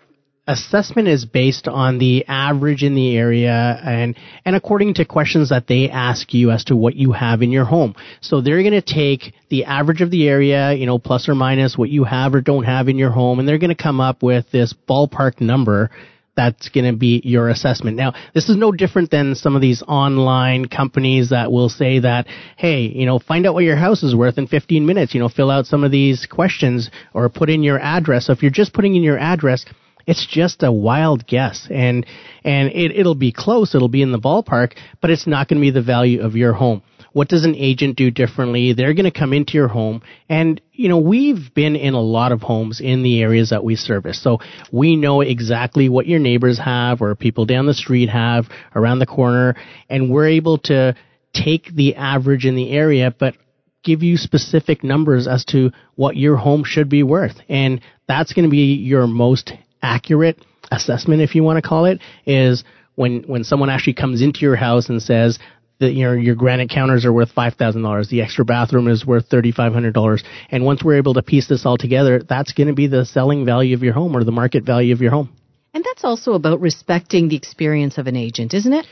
assessment 0.47 1.07
is 1.09 1.25
based 1.25 1.69
on 1.69 1.99
the 1.99 2.25
average 2.27 2.83
in 2.83 2.95
the 2.95 3.17
area 3.17 3.81
and 3.85 4.17
and 4.45 4.57
according 4.57 4.93
to 4.95 5.05
questions 5.05 5.49
that 5.49 5.69
they 5.69 5.89
ask 5.89 6.35
you 6.35 6.51
as 6.51 6.65
to 6.65 6.77
what 6.77 6.95
you 6.95 7.13
have 7.13 7.43
in 7.43 7.51
your 7.51 7.65
home. 7.65 7.95
So 8.21 8.41
they're 8.41 8.63
going 8.63 8.73
to 8.73 8.83
take 8.83 9.35
the 9.49 9.65
average 9.65 10.03
of 10.03 10.11
the 10.11 10.29
area, 10.29 10.73
you 10.75 10.85
know, 10.85 10.99
plus 10.99 11.29
or 11.29 11.35
minus 11.35 11.79
what 11.79 11.89
you 11.89 12.05
have 12.05 12.35
or 12.35 12.41
don't 12.41 12.65
have 12.65 12.89
in 12.89 12.99
your 12.99 13.11
home 13.11 13.39
and 13.39 13.49
they're 13.49 13.59
going 13.59 13.75
to 13.75 13.83
come 13.83 14.01
up 14.01 14.23
with 14.23 14.51
this 14.53 14.75
ballpark 14.89 15.41
number 15.41 15.91
that's 16.35 16.71
going 16.71 16.91
to 16.91 16.97
be 16.97 17.21
your 17.25 17.49
assessment. 17.49 17.97
Now, 17.97 18.15
this 18.35 18.49
is 18.49 18.57
no 18.57 18.73
different 18.73 19.11
than 19.11 19.35
some 19.35 19.55
of 19.55 19.63
these 19.63 19.83
online 19.87 20.67
companies 20.67 21.31
that 21.31 21.53
will 21.53 21.69
say 21.69 22.01
that, 22.01 22.27
hey, 22.57 22.81
you 22.83 23.07
know, 23.07 23.19
find 23.19 23.47
out 23.47 23.55
what 23.55 23.65
your 23.65 23.77
house 23.77 24.03
is 24.03 24.15
worth 24.15 24.39
in 24.39 24.47
15 24.47 24.87
minutes. 24.87 25.15
You 25.15 25.21
know, 25.21 25.29
fill 25.29 25.51
out 25.51 25.67
some 25.67 25.85
of 25.85 25.91
these 25.91 26.27
questions 26.27 26.91
or 27.13 27.29
put 27.29 27.51
in 27.51 27.63
your 27.63 27.79
address. 27.79 28.27
So 28.27 28.33
if 28.33 28.43
you're 28.43 28.51
just 28.51 28.73
putting 28.73 28.97
in 28.97 29.03
your 29.03 29.19
address, 29.19 29.67
it's 30.07 30.27
just 30.27 30.63
a 30.63 30.73
wild 30.73 31.27
guess 31.27 31.69
and 31.71 32.07
and 32.45 32.71
it, 32.71 32.91
it'll 32.97 33.15
be 33.15 33.31
close 33.31 33.73
it'll 33.73 33.89
be 33.89 34.03
in 34.03 34.11
the 34.11 34.19
ballpark 34.19 34.73
but 35.01 35.11
it's 35.11 35.29
not 35.29 35.47
going 35.47 35.59
to 35.59 35.61
be 35.61 35.71
the 35.71 35.81
value 35.81 36.21
of 36.23 36.35
your 36.35 36.53
home 36.53 36.83
what 37.13 37.29
does 37.29 37.45
an 37.45 37.55
agent 37.55 37.97
do 37.97 38.11
differently? 38.11 38.73
They're 38.73 38.95
going 38.95 39.11
to 39.11 39.19
come 39.19 39.33
into 39.33 39.55
your 39.55 39.69
home. 39.69 40.03
And 40.29 40.61
you 40.73 40.89
know 40.89 40.99
we've 40.99 41.53
been 41.55 41.77
in 41.77 41.95
a 41.95 42.01
lot 42.01 42.33
of 42.33 42.43
homes 42.43 42.81
in 42.81 43.03
the 43.03 43.23
areas 43.23 43.51
that 43.51 43.65
we 43.65 43.77
service. 43.77 44.23
So 44.23 44.39
we 44.71 44.97
know 44.97 45.21
exactly 45.21 45.89
what 45.89 46.07
your 46.07 46.21
neighbors 46.21 46.59
have 46.59 47.03
or 47.03 47.15
people 47.15 47.47
down 47.47 47.67
the 47.67 47.75
street 47.75 48.09
have 48.09 48.47
around 48.75 48.99
the 48.99 49.07
corner. 49.07 49.57
And 49.89 50.11
we're 50.11 50.29
able 50.29 50.59
to 50.59 50.95
take 51.35 51.75
the 51.75 51.97
average 51.97 52.45
in 52.45 52.57
the 52.57 52.71
area 52.71 53.15
but 53.19 53.35
give 53.83 54.03
you 54.03 54.17
specific 54.17 54.85
numbers 54.85 55.27
as 55.27 55.45
to 55.47 55.73
what 55.97 56.17
your 56.17 56.37
home 56.37 56.63
should 56.65 56.89
be 56.89 57.03
worth. 57.03 57.37
And 57.49 57.81
that's 58.07 58.33
going 58.33 58.45
to 58.45 58.51
be 58.51 58.75
your 58.75 59.07
most 59.07 59.53
accurate 59.83 60.39
assessment, 60.71 61.21
if 61.21 61.35
you 61.35 61.43
want 61.43 61.63
to 61.63 61.69
call 61.69 61.87
it, 61.87 62.01
is 62.25 62.65
when 62.95 63.23
when 63.23 63.45
someone 63.45 63.71
actually 63.71 63.95
comes 63.95 64.23
into 64.23 64.41
your 64.41 64.57
house 64.57 64.89
and 64.89 65.03
says 65.03 65.39
that 65.83 65.93
your 65.93 66.19
your 66.19 66.35
granite 66.35 66.71
counters 66.71 67.05
are 67.05 67.13
worth 67.13 67.31
five 67.33 67.55
thousand 67.55 67.83
dollars, 67.83 68.09
the 68.09 68.23
extra 68.23 68.45
bathroom 68.45 68.89
is 68.89 69.05
worth 69.05 69.27
thirty 69.29 69.53
five 69.53 69.73
hundred 69.73 69.95
dollars, 69.95 70.25
and 70.51 70.65
once 70.65 70.83
we're 70.83 70.97
able 70.97 71.15
to 71.15 71.23
piece 71.23 71.49
this 71.49 71.67
all 71.67 71.77
together, 71.77 72.23
that's 72.23 72.53
going 72.53 72.69
to 72.69 72.75
be 72.75 72.87
the 72.87 73.05
selling 73.05 73.45
value 73.45 73.77
of 73.77 73.83
your 73.83 73.93
home 73.93 74.17
or 74.17 74.25
the 74.25 74.33
market 74.33 74.65
value 74.65 74.95
of 74.95 75.01
your 75.01 75.11
home. 75.11 75.29
And 75.75 75.85
that's 75.85 76.05
also 76.05 76.33
about 76.33 76.61
respecting 76.61 77.29
the 77.29 77.37
experience 77.37 77.99
of 77.99 78.07
an 78.07 78.17
agent, 78.17 78.55
isn't 78.55 78.73
it? 78.73 78.87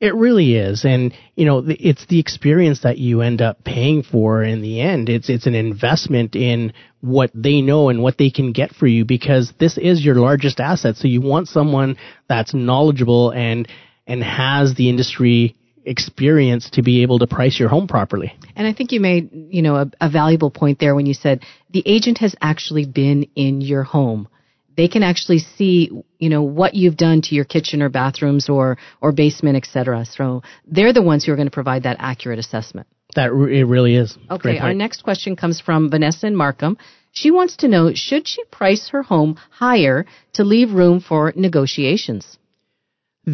It 0.00 0.14
really 0.14 0.54
is, 0.54 0.86
and 0.86 1.12
you 1.34 1.44
know, 1.44 1.62
it's 1.66 2.06
the 2.06 2.20
experience 2.20 2.80
that 2.82 2.96
you 2.96 3.20
end 3.20 3.42
up 3.42 3.64
paying 3.64 4.02
for 4.02 4.42
in 4.42 4.62
the 4.62 4.80
end. 4.80 5.10
It's 5.10 5.28
it's 5.28 5.46
an 5.46 5.54
investment 5.54 6.34
in 6.34 6.72
what 7.02 7.30
they 7.34 7.60
know 7.60 7.90
and 7.90 8.02
what 8.02 8.16
they 8.16 8.30
can 8.30 8.52
get 8.52 8.74
for 8.74 8.86
you 8.86 9.04
because 9.04 9.52
this 9.58 9.76
is 9.76 10.02
your 10.02 10.14
largest 10.14 10.58
asset. 10.58 10.96
So 10.96 11.06
you 11.06 11.20
want 11.20 11.48
someone 11.48 11.98
that's 12.28 12.54
knowledgeable 12.54 13.30
and 13.30 13.68
and 14.06 14.24
has 14.24 14.74
the 14.74 14.88
industry 14.88 15.54
experience 15.90 16.70
to 16.70 16.82
be 16.82 17.02
able 17.02 17.18
to 17.18 17.26
price 17.26 17.58
your 17.58 17.68
home 17.68 17.88
properly. 17.88 18.32
And 18.56 18.66
I 18.66 18.72
think 18.72 18.92
you 18.92 19.00
made, 19.00 19.30
you 19.32 19.62
know, 19.62 19.76
a, 19.76 19.90
a 20.00 20.08
valuable 20.08 20.50
point 20.50 20.78
there 20.78 20.94
when 20.94 21.06
you 21.06 21.14
said 21.14 21.42
the 21.70 21.82
agent 21.84 22.18
has 22.18 22.34
actually 22.40 22.86
been 22.86 23.28
in 23.34 23.60
your 23.60 23.82
home 23.82 24.28
they 24.76 24.88
can 24.88 25.02
actually 25.02 25.40
see, 25.40 25.90
you 26.18 26.30
know, 26.30 26.42
what 26.42 26.74
you've 26.74 26.96
done 26.96 27.20
to 27.20 27.34
your 27.34 27.44
kitchen 27.44 27.82
or 27.82 27.90
bathrooms 27.90 28.48
or, 28.48 28.78
or 29.02 29.12
basement, 29.12 29.56
etc. 29.56 30.06
So 30.06 30.42
they're 30.66 30.94
the 30.94 31.02
ones 31.02 31.24
who 31.24 31.32
are 31.32 31.36
going 31.36 31.48
to 31.48 31.52
provide 31.52 31.82
that 31.82 31.96
accurate 31.98 32.38
assessment. 32.38 32.86
That 33.14 33.30
it 33.30 33.64
really 33.64 33.96
is. 33.96 34.16
Okay, 34.30 34.58
our 34.58 34.72
next 34.72 35.02
question 35.02 35.36
comes 35.36 35.60
from 35.60 35.90
Vanessa 35.90 36.26
in 36.28 36.34
Markham. 36.34 36.78
She 37.12 37.30
wants 37.30 37.56
to 37.56 37.68
know 37.68 37.92
should 37.92 38.26
she 38.26 38.42
price 38.44 38.88
her 38.90 39.02
home 39.02 39.38
higher 39.50 40.06
to 40.34 40.44
leave 40.44 40.72
room 40.72 41.00
for 41.00 41.32
negotiations? 41.36 42.38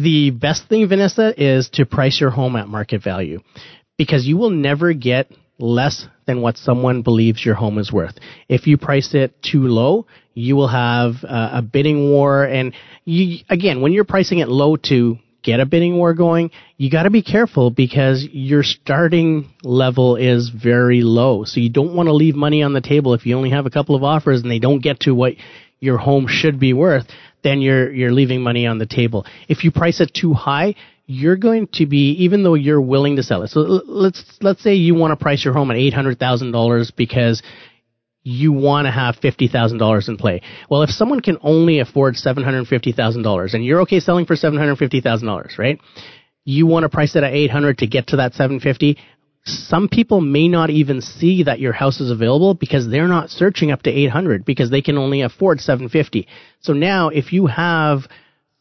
The 0.03 0.29
best 0.29 0.69
thing, 0.69 0.87
Vanessa, 0.87 1.33
is 1.35 1.69
to 1.73 1.85
price 1.85 2.21
your 2.21 2.29
home 2.29 2.55
at 2.55 2.67
market 2.67 3.01
value 3.01 3.41
because 3.97 4.27
you 4.27 4.37
will 4.37 4.51
never 4.51 4.93
get 4.93 5.31
less 5.57 6.05
than 6.27 6.41
what 6.41 6.57
someone 6.57 7.01
believes 7.01 7.43
your 7.43 7.55
home 7.55 7.79
is 7.79 7.91
worth. 7.91 8.15
If 8.47 8.67
you 8.67 8.77
price 8.77 9.15
it 9.15 9.41
too 9.41 9.63
low, 9.63 10.05
you 10.35 10.55
will 10.55 10.67
have 10.67 11.23
uh, 11.23 11.49
a 11.53 11.61
bidding 11.63 12.11
war. 12.11 12.43
And 12.43 12.75
you, 13.05 13.39
again, 13.49 13.81
when 13.81 13.91
you're 13.91 14.03
pricing 14.03 14.37
it 14.37 14.49
low 14.49 14.75
to 14.75 15.17
get 15.41 15.59
a 15.59 15.65
bidding 15.65 15.95
war 15.95 16.13
going, 16.13 16.51
you 16.75 16.91
got 16.91 17.03
to 17.03 17.09
be 17.09 17.23
careful 17.23 17.71
because 17.71 18.23
your 18.31 18.61
starting 18.61 19.49
level 19.63 20.15
is 20.15 20.49
very 20.49 21.01
low. 21.01 21.43
So 21.43 21.59
you 21.59 21.69
don't 21.69 21.95
want 21.95 22.05
to 22.05 22.13
leave 22.13 22.35
money 22.35 22.61
on 22.61 22.73
the 22.73 22.81
table 22.81 23.15
if 23.15 23.25
you 23.25 23.35
only 23.35 23.49
have 23.49 23.65
a 23.65 23.71
couple 23.71 23.95
of 23.95 24.03
offers 24.03 24.43
and 24.43 24.51
they 24.51 24.59
don't 24.59 24.83
get 24.83 24.99
to 25.01 25.15
what 25.15 25.33
your 25.79 25.97
home 25.97 26.27
should 26.27 26.59
be 26.59 26.73
worth, 26.73 27.07
then 27.43 27.61
you're 27.61 27.91
you're 27.91 28.11
leaving 28.11 28.41
money 28.41 28.67
on 28.67 28.77
the 28.77 28.85
table. 28.85 29.25
If 29.47 29.63
you 29.63 29.71
price 29.71 30.01
it 30.01 30.11
too 30.13 30.33
high, 30.33 30.75
you're 31.05 31.37
going 31.37 31.67
to 31.73 31.85
be 31.85 32.11
even 32.19 32.43
though 32.43 32.55
you're 32.55 32.81
willing 32.81 33.15
to 33.15 33.23
sell 33.23 33.43
it. 33.43 33.49
So 33.49 33.61
let's 33.61 34.23
let's 34.41 34.61
say 34.61 34.75
you 34.75 34.95
want 34.95 35.11
to 35.11 35.23
price 35.23 35.43
your 35.45 35.53
home 35.53 35.71
at 35.71 35.77
eight 35.77 35.93
hundred 35.93 36.19
thousand 36.19 36.51
dollars 36.51 36.91
because 36.91 37.41
you 38.23 38.51
want 38.51 38.87
to 38.87 38.91
have 38.91 39.15
fifty 39.15 39.47
thousand 39.47 39.77
dollars 39.77 40.09
in 40.09 40.17
play. 40.17 40.41
Well, 40.69 40.81
if 40.81 40.89
someone 40.89 41.21
can 41.21 41.37
only 41.41 41.79
afford 41.79 42.17
seven 42.17 42.43
hundred 42.43 42.67
fifty 42.67 42.91
thousand 42.91 43.23
dollars, 43.23 43.53
and 43.53 43.63
you're 43.63 43.81
okay 43.81 44.01
selling 44.01 44.25
for 44.25 44.35
seven 44.35 44.59
hundred 44.59 44.77
fifty 44.77 44.99
thousand 44.99 45.27
dollars, 45.27 45.55
right? 45.57 45.79
You 46.43 46.65
want 46.65 46.83
to 46.83 46.89
price 46.89 47.15
it 47.15 47.23
at 47.23 47.33
eight 47.33 47.51
hundred 47.51 47.77
to 47.79 47.87
get 47.87 48.07
to 48.07 48.17
that 48.17 48.33
seven 48.33 48.59
fifty. 48.59 48.97
Some 49.47 49.87
people 49.87 50.21
may 50.21 50.47
not 50.47 50.69
even 50.69 51.01
see 51.01 51.43
that 51.43 51.59
your 51.59 51.73
house 51.73 51.99
is 52.01 52.11
available 52.11 52.53
because 52.53 52.87
they're 52.87 53.07
not 53.07 53.29
searching 53.29 53.71
up 53.71 53.83
to 53.83 53.89
800 53.89 54.45
because 54.45 54.69
they 54.69 54.81
can 54.81 54.97
only 54.97 55.21
afford 55.21 55.61
750. 55.61 56.27
So 56.59 56.73
now 56.73 57.09
if 57.09 57.31
you 57.33 57.47
have 57.47 58.07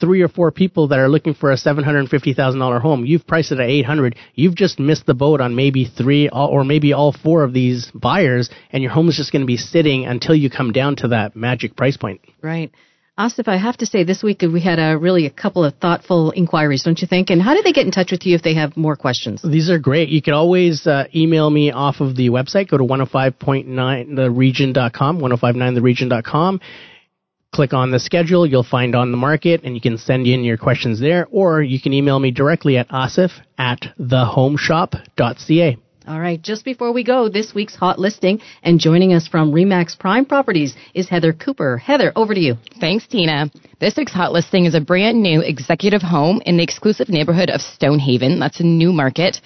three 0.01 0.21
or 0.21 0.29
four 0.29 0.51
people 0.51 0.89
that 0.89 0.99
are 0.99 1.09
looking 1.09 1.35
for 1.35 1.51
a 1.53 1.57
$750,000 1.57 2.81
home. 2.81 3.07
You've 3.07 3.27
priced 3.27 3.53
it 3.53 3.61
at 3.61 3.69
800. 3.69 4.17
You've 4.35 4.55
just 4.55 4.79
missed 4.79 5.07
the 5.07 5.15
boat 5.15 5.41
on 5.41 5.57
maybe 5.57 5.87
three 5.87 6.29
or 6.29 6.65
maybe 6.65 6.93
all 6.93 7.13
four 7.13 7.45
of 7.45 7.53
these 7.53 7.91
buyers 7.95 8.51
and 8.71 8.83
your 8.83 8.93
home 8.93 9.09
is 9.09 9.17
just 9.17 9.33
going 9.33 9.43
to 9.43 9.47
be 9.47 9.57
sitting 9.57 10.05
until 10.05 10.35
you 10.35 10.51
come 10.51 10.73
down 10.73 10.97
to 10.97 11.09
that 11.09 11.35
magic 11.35 11.77
price 11.77 11.97
point. 11.97 12.21
Right. 12.43 12.71
Asif, 13.19 13.49
I 13.49 13.57
have 13.57 13.79
to 13.79 13.87
say 13.87 14.05
this 14.05 14.23
week 14.23 14.43
we 14.43 14.61
had 14.61 14.79
a 14.79 14.99
really 14.99 15.25
a 15.25 15.31
couple 15.31 15.65
of 15.65 15.73
thoughtful 15.77 16.33
inquiries, 16.33 16.83
don't 16.83 17.01
you 17.01 17.09
think? 17.09 17.31
And 17.31 17.41
how 17.41 17.55
do 17.55 17.63
they 17.63 17.73
get 17.73 17.87
in 17.87 17.93
touch 17.93 18.11
with 18.11 18.27
you 18.27 18.35
if 18.35 18.43
they 18.43 18.53
have 18.55 18.77
more 18.77 18.95
questions? 18.95 19.41
These 19.43 19.71
are 19.71 19.79
great. 19.79 20.11
You 20.11 20.21
can 20.21 20.35
always 20.35 20.87
uh, 20.87 21.05
email 21.15 21.49
me 21.49 21.71
off 21.71 22.01
of 22.01 22.15
the 22.15 22.29
website. 22.29 22.69
Go 22.69 22.77
to 22.77 22.85
105.9theregion.com, 22.85 25.21
105.9theregion.com 25.21 26.61
click 27.55 27.73
on 27.73 27.91
the 27.91 27.99
schedule, 27.99 28.47
you'll 28.47 28.63
find 28.63 28.95
on 28.95 29.11
the 29.11 29.17
market, 29.17 29.63
and 29.65 29.75
you 29.75 29.81
can 29.81 29.97
send 29.97 30.27
in 30.27 30.45
your 30.45 30.59
questions 30.59 31.01
there, 31.01 31.27
or 31.31 31.63
you 31.63 31.81
can 31.81 31.95
email 31.95 32.19
me 32.19 32.31
directly 32.31 32.77
at 32.77 32.87
asif 32.91 33.31
at 33.57 33.81
thehomeshop.ca. 33.99 35.79
All 36.07 36.21
right, 36.21 36.41
just 36.41 36.65
before 36.65 36.93
we 36.93 37.03
go, 37.03 37.29
this 37.29 37.53
week's 37.53 37.75
hot 37.75 37.99
listing, 37.99 38.41
and 38.63 38.79
joining 38.79 39.13
us 39.13 39.27
from 39.27 39.51
Remax 39.51 39.99
Prime 39.99 40.25
Properties 40.25 40.77
is 40.95 41.09
Heather 41.09 41.33
Cooper. 41.33 41.79
Heather, 41.79 42.13
over 42.15 42.33
to 42.33 42.39
you. 42.39 42.55
Thanks, 42.79 43.09
Tina. 43.09 43.51
This 43.81 43.97
week's 43.97 44.13
hot 44.13 44.31
listing 44.31 44.67
is 44.67 44.77
a 44.77 44.81
brand 44.81 45.21
new 45.21 45.41
executive 45.41 46.03
home 46.03 46.41
in 46.47 46.59
the 46.59 46.63
exclusive 46.63 47.09
neighborhood 47.09 47.51
of 47.51 47.61
Stonehaven. 47.61 48.39
That's 48.39 48.61
a 48.61 48.65
new 48.65 48.93
market. 48.93 49.41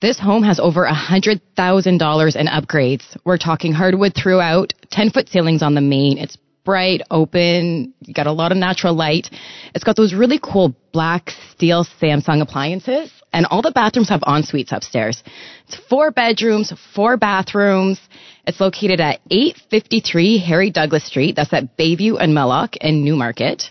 This 0.00 0.18
home 0.18 0.44
has 0.44 0.58
over 0.58 0.86
$100,000 0.86 2.36
in 2.36 2.46
upgrades. 2.46 3.16
We're 3.26 3.36
talking 3.36 3.74
hardwood 3.74 4.14
throughout, 4.14 4.72
10 4.92 5.10
foot 5.10 5.28
ceilings 5.28 5.62
on 5.62 5.74
the 5.74 5.82
main. 5.82 6.16
It's 6.16 6.38
bright, 6.64 7.02
open. 7.10 7.92
You 8.00 8.14
got 8.14 8.26
a 8.26 8.32
lot 8.32 8.50
of 8.50 8.56
natural 8.56 8.94
light. 8.94 9.28
It's 9.74 9.84
got 9.84 9.96
those 9.96 10.14
really 10.14 10.40
cool 10.42 10.74
black 10.94 11.32
steel 11.50 11.84
Samsung 12.00 12.40
appliances 12.40 13.12
and 13.32 13.46
all 13.46 13.62
the 13.62 13.72
bathrooms 13.72 14.08
have 14.08 14.22
en 14.26 14.42
suites 14.42 14.72
upstairs. 14.72 15.22
It's 15.66 15.76
four 15.88 16.10
bedrooms, 16.10 16.72
four 16.94 17.16
bathrooms. 17.16 18.00
It's 18.46 18.60
located 18.60 19.00
at 19.00 19.20
853 19.30 20.38
Harry 20.38 20.70
Douglas 20.70 21.04
Street. 21.04 21.36
That's 21.36 21.52
at 21.52 21.76
Bayview 21.76 22.20
and 22.20 22.34
Mulock 22.34 22.76
in 22.80 23.04
Newmarket. 23.04 23.70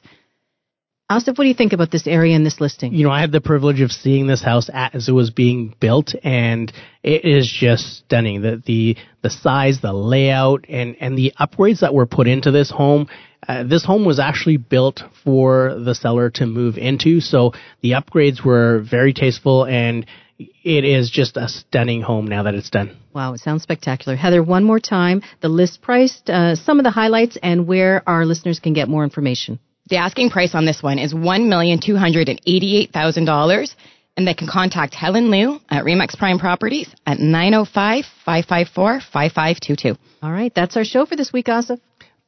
Asif, 1.11 1.37
what 1.37 1.43
do 1.43 1.47
you 1.47 1.53
think 1.53 1.73
about 1.73 1.91
this 1.91 2.07
area 2.07 2.37
and 2.37 2.45
this 2.45 2.61
listing? 2.61 2.93
You 2.93 3.05
know, 3.05 3.11
I 3.11 3.19
had 3.19 3.33
the 3.33 3.41
privilege 3.41 3.81
of 3.81 3.91
seeing 3.91 4.27
this 4.27 4.41
house 4.41 4.69
as 4.73 5.09
it 5.09 5.11
was 5.11 5.29
being 5.29 5.75
built, 5.81 6.15
and 6.23 6.71
it 7.03 7.25
is 7.25 7.51
just 7.51 7.97
stunning. 7.97 8.41
The 8.41 8.63
the 8.65 8.95
the 9.21 9.29
size, 9.29 9.81
the 9.81 9.91
layout, 9.91 10.63
and 10.69 10.95
and 11.01 11.17
the 11.17 11.33
upgrades 11.37 11.81
that 11.81 11.93
were 11.93 12.05
put 12.05 12.27
into 12.27 12.51
this 12.51 12.71
home. 12.71 13.07
Uh, 13.47 13.63
this 13.63 13.83
home 13.83 14.05
was 14.05 14.19
actually 14.19 14.57
built 14.57 15.01
for 15.23 15.75
the 15.83 15.95
seller 15.95 16.29
to 16.29 16.45
move 16.45 16.77
into, 16.77 17.21
so 17.21 17.53
the 17.81 17.91
upgrades 17.91 18.45
were 18.45 18.85
very 18.89 19.13
tasteful, 19.13 19.65
and 19.65 20.05
it 20.37 20.83
is 20.83 21.09
just 21.09 21.37
a 21.37 21.47
stunning 21.47 22.01
home 22.01 22.27
now 22.27 22.43
that 22.43 22.53
it's 22.53 22.69
done. 22.69 22.97
Wow, 23.13 23.33
it 23.33 23.39
sounds 23.39 23.63
spectacular. 23.63 24.15
Heather, 24.15 24.43
one 24.43 24.63
more 24.63 24.79
time, 24.79 25.23
the 25.41 25.49
list 25.49 25.81
price, 25.81 26.21
uh, 26.27 26.55
some 26.55 26.79
of 26.79 26.83
the 26.83 26.91
highlights, 26.91 27.37
and 27.41 27.67
where 27.67 28.03
our 28.07 28.25
listeners 28.25 28.59
can 28.59 28.73
get 28.73 28.87
more 28.87 29.03
information. 29.03 29.59
The 29.89 29.97
asking 29.97 30.29
price 30.29 30.55
on 30.55 30.65
this 30.65 30.81
one 30.81 30.97
is 30.99 31.13
$1,288,000 31.13 33.75
and 34.17 34.27
they 34.27 34.33
can 34.33 34.47
contact 34.47 34.93
Helen 34.93 35.31
Liu 35.31 35.59
at 35.69 35.83
Remax 35.83 36.17
Prime 36.17 36.39
Properties 36.39 36.89
at 37.05 37.17
905-554-5522. 37.17 39.97
All 40.21 40.31
right, 40.31 40.53
that's 40.53 40.75
our 40.77 40.83
show 40.83 41.05
for 41.05 41.15
this 41.15 41.31
week, 41.33 41.47
Asif. 41.47 41.79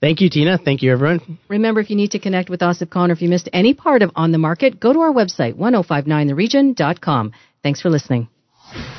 Thank 0.04 0.20
you, 0.20 0.28
Tina. 0.30 0.58
Thank 0.58 0.82
you, 0.82 0.92
everyone. 0.92 1.40
Remember, 1.48 1.80
if 1.80 1.90
you 1.90 1.96
need 1.96 2.12
to 2.12 2.20
connect 2.20 2.50
with 2.50 2.60
Asif 2.60 2.90
Khan 2.90 3.10
or 3.10 3.14
if 3.14 3.22
you 3.22 3.30
missed 3.30 3.48
any 3.54 3.74
part 3.74 4.02
of 4.02 4.12
On 4.18 4.34
the 4.34 4.38
Market, 4.38 4.78
go 4.78 4.92
to 4.92 5.00
our 5.00 5.14
website, 5.14 5.54
1059theregion.com. 5.54 7.32
Thanks 7.64 7.80
for 7.80 7.90
listening. 7.90 8.28